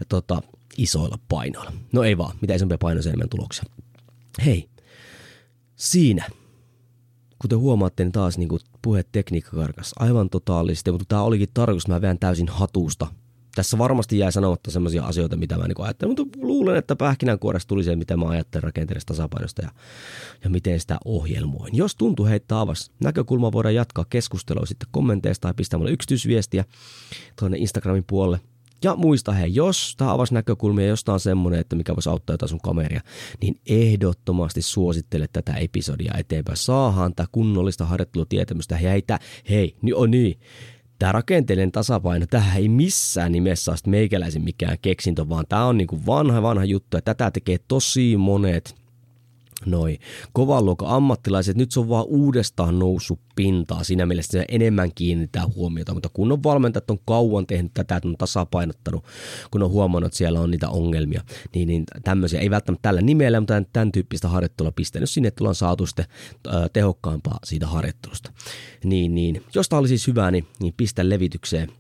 tota, 0.09 0.43
isoilla 0.77 1.19
painoilla. 1.29 1.73
No 1.93 2.03
ei 2.03 2.19
vaan, 2.19 2.37
mitä 2.41 2.55
isompia 2.55 2.79
painoja, 2.79 3.09
enemmän 3.09 3.29
tuloksia. 3.29 3.65
Hei, 4.45 4.69
siinä 5.77 6.27
kuten 7.39 7.59
huomaatte, 7.59 8.05
niin 8.05 8.13
taas 8.13 8.39
niin 8.39 8.49
puhetekniikka 8.89 9.57
karkas 9.57 9.93
aivan 9.99 10.31
totaalisesti, 10.31 10.91
mutta 10.93 11.05
tämä 11.09 11.23
olikin 11.23 11.49
tarkoitus, 11.55 11.89
mä 11.89 12.01
veän 12.01 12.19
täysin 12.19 12.49
hatusta. 12.49 13.07
Tässä 13.55 13.79
varmasti 13.79 14.19
jää 14.19 14.31
sanomatta 14.31 14.71
sellaisia 14.71 15.05
asioita, 15.05 15.37
mitä 15.37 15.57
mä 15.59 15.69
niin 15.69 15.85
ajattelen, 15.85 16.17
mutta 16.19 16.39
luulen, 16.41 16.77
että 16.77 16.97
pähkinänkuoresta 16.97 17.69
tuli 17.69 17.85
se, 17.85 17.97
mitä 17.97 18.17
mä 18.17 18.29
ajattelen 18.29 18.63
rakenteellisesta 18.63 19.15
tasapainosta 19.15 19.63
ja, 19.63 19.71
ja 20.45 20.51
miten 20.51 20.81
sitä 20.81 20.99
ohjelmoin. 21.05 21.77
Jos 21.77 21.97
tuntuu 21.97 22.27
heittää 22.27 22.61
avas 22.61 22.91
näkökulma, 23.01 23.53
voidaan 23.53 23.75
jatkaa 23.75 24.07
keskustelua 24.11 24.67
sitten 24.67 24.89
kommenteista 24.91 25.43
tai 25.43 25.55
pistää 25.55 25.79
mulle 25.79 25.93
yksityisviestiä 25.93 26.65
tuonne 27.39 27.59
Instagramin 27.59 28.05
puolelle 28.07 28.41
Ja 28.85 28.97
muista 28.97 29.33
hei, 29.33 29.55
jos 29.55 29.95
tämä 29.97 30.13
avasi 30.13 30.35
näkökulmia 30.35 30.87
jostain 30.87 31.15
on 31.15 31.21
semmoinen, 31.21 31.61
että 31.61 31.77
mikä 31.77 31.95
voisi 31.97 32.09
auttaa 32.09 32.35
jotain 32.35 32.49
sun 32.49 32.61
kameria, 32.61 33.01
niin 33.43 33.61
ehdottomasti 33.67 34.63
suosittele 34.63 35.27
tätä 35.33 35.55
episodia 35.55 36.15
eteenpäin. 36.19 36.57
Saahan 36.57 37.15
tämä 37.15 37.27
kunnollista 37.33 37.85
harjoittelutietämystä. 37.85 38.77
Hei, 38.77 39.03
tää, 39.03 39.19
hei, 39.51 39.77
niin 39.83 39.95
on 39.95 40.11
niin. 40.11 40.41
Tämä 40.99 41.13
rakenteellinen 41.13 41.73
tasapaino, 41.73 42.27
tähän 42.31 42.57
ei 42.57 42.69
missään 42.69 43.33
nimessä 43.33 43.71
ole 43.71 43.79
meikäläisen 43.87 44.43
mikään 44.43 44.77
keksintö, 44.83 45.29
vaan 45.29 45.45
tämä 45.49 45.65
on 45.65 45.77
niin 45.79 45.87
kuin 45.87 46.07
vanha 46.07 46.43
vanha 46.43 46.65
juttu 46.65 46.97
ja 46.97 47.03
tätä 47.03 47.31
tekee 47.31 47.59
tosi 47.69 48.17
monet 48.17 48.75
noi. 49.67 49.99
Kovan 50.33 50.65
luokan 50.65 50.89
ammattilaiset, 50.89 51.57
nyt 51.57 51.73
se 51.73 51.81
on 51.81 51.89
vaan 51.89 52.05
uudestaan 52.09 52.79
noussut 52.79 53.21
pintaa, 53.37 53.85
siinä 53.85 54.07
mielessä 54.07 54.31
se 54.31 54.45
enemmän 54.49 54.91
kiinnittää 54.95 55.47
huomiota, 55.55 55.95
mutta 55.95 56.09
kun 56.09 56.33
on 56.33 56.43
valmentajat 56.43 56.91
on 56.91 56.99
kauan 57.07 57.47
tehnyt 57.47 57.75
tätä, 57.75 57.97
että 57.97 58.09
on 58.09 58.17
tasapainottanut, 58.19 59.05
kun 59.51 59.63
on 59.63 59.71
huomannut, 59.71 60.07
että 60.07 60.19
siellä 60.19 60.41
on 60.41 60.51
niitä 60.51 60.69
ongelmia, 60.69 61.23
niin, 61.55 61.69
niin 61.69 61.85
tämmöisiä, 62.05 62.41
ei 62.41 62.51
välttämättä 62.51 62.83
tällä 62.83 63.01
nimellä, 63.01 63.41
mutta 63.41 63.63
tämän 63.73 63.93
tyyppistä 63.93 64.29
harjoittelua 64.29 64.73
pistänyt 64.73 65.11
sinne, 65.11 65.29
että 65.29 65.45
ollaan 65.45 65.55
saatu 65.55 65.87
sitten 65.87 66.07
tehokkaampaa 66.73 67.39
siitä 67.45 67.67
harjoittelusta. 67.67 68.33
Niin, 68.85 69.15
niin, 69.15 69.45
jos 69.55 69.69
tämä 69.69 69.81
oli 69.81 69.89
siis 69.89 70.07
hyvä, 70.07 70.31
niin, 70.31 70.47
niin 70.61 70.75
pistä 70.77 71.09
levitykseen 71.09 71.73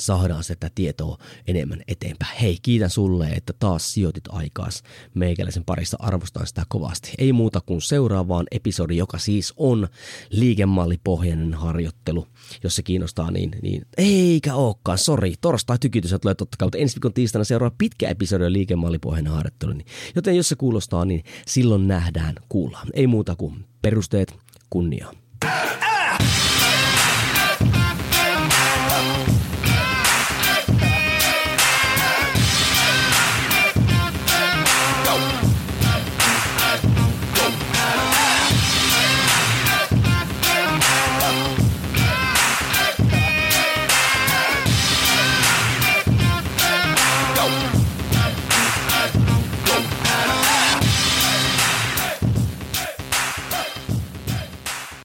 saadaan 0.00 0.44
sitä 0.44 0.70
tietoa 0.74 1.18
enemmän 1.46 1.82
eteenpäin. 1.88 2.38
Hei, 2.40 2.58
kiitän 2.62 2.90
sulle, 2.90 3.28
että 3.28 3.52
taas 3.58 3.92
sijoitit 3.92 4.24
aikaas 4.28 4.82
meikäläisen 5.14 5.64
parissa. 5.64 5.96
Arvostan 6.00 6.46
sitä 6.46 6.62
kovasti. 6.68 7.12
Ei 7.18 7.32
muuta 7.32 7.60
kuin 7.60 7.82
seuraavaan 7.82 8.46
episodi, 8.50 8.96
joka 8.96 9.18
siis 9.18 9.54
on 9.56 9.88
liikemallipohjainen 10.30 11.54
harjoittelu. 11.54 12.26
Jos 12.62 12.76
se 12.76 12.82
kiinnostaa, 12.82 13.30
niin, 13.30 13.50
niin 13.62 13.86
eikä 13.98 14.54
olekaan. 14.54 14.98
Sori, 14.98 15.34
torstai 15.40 15.78
tykitys 15.78 16.14
tulee 16.20 16.34
totta 16.34 16.56
kai, 16.58 16.66
mutta 16.66 16.78
ensi 16.78 16.96
viikon 16.96 17.12
tiistaina 17.12 17.44
seuraa 17.44 17.70
pitkä 17.78 18.08
episodi 18.08 18.52
liikemallipohjainen 18.52 19.32
harjoittelu. 19.32 19.72
Niin, 19.72 19.86
joten 20.14 20.36
jos 20.36 20.48
se 20.48 20.56
kuulostaa, 20.56 21.04
niin 21.04 21.24
silloin 21.46 21.88
nähdään, 21.88 22.34
kuullaan. 22.48 22.88
Ei 22.94 23.06
muuta 23.06 23.36
kuin 23.36 23.64
perusteet, 23.82 24.34
kunniaa. 24.70 25.12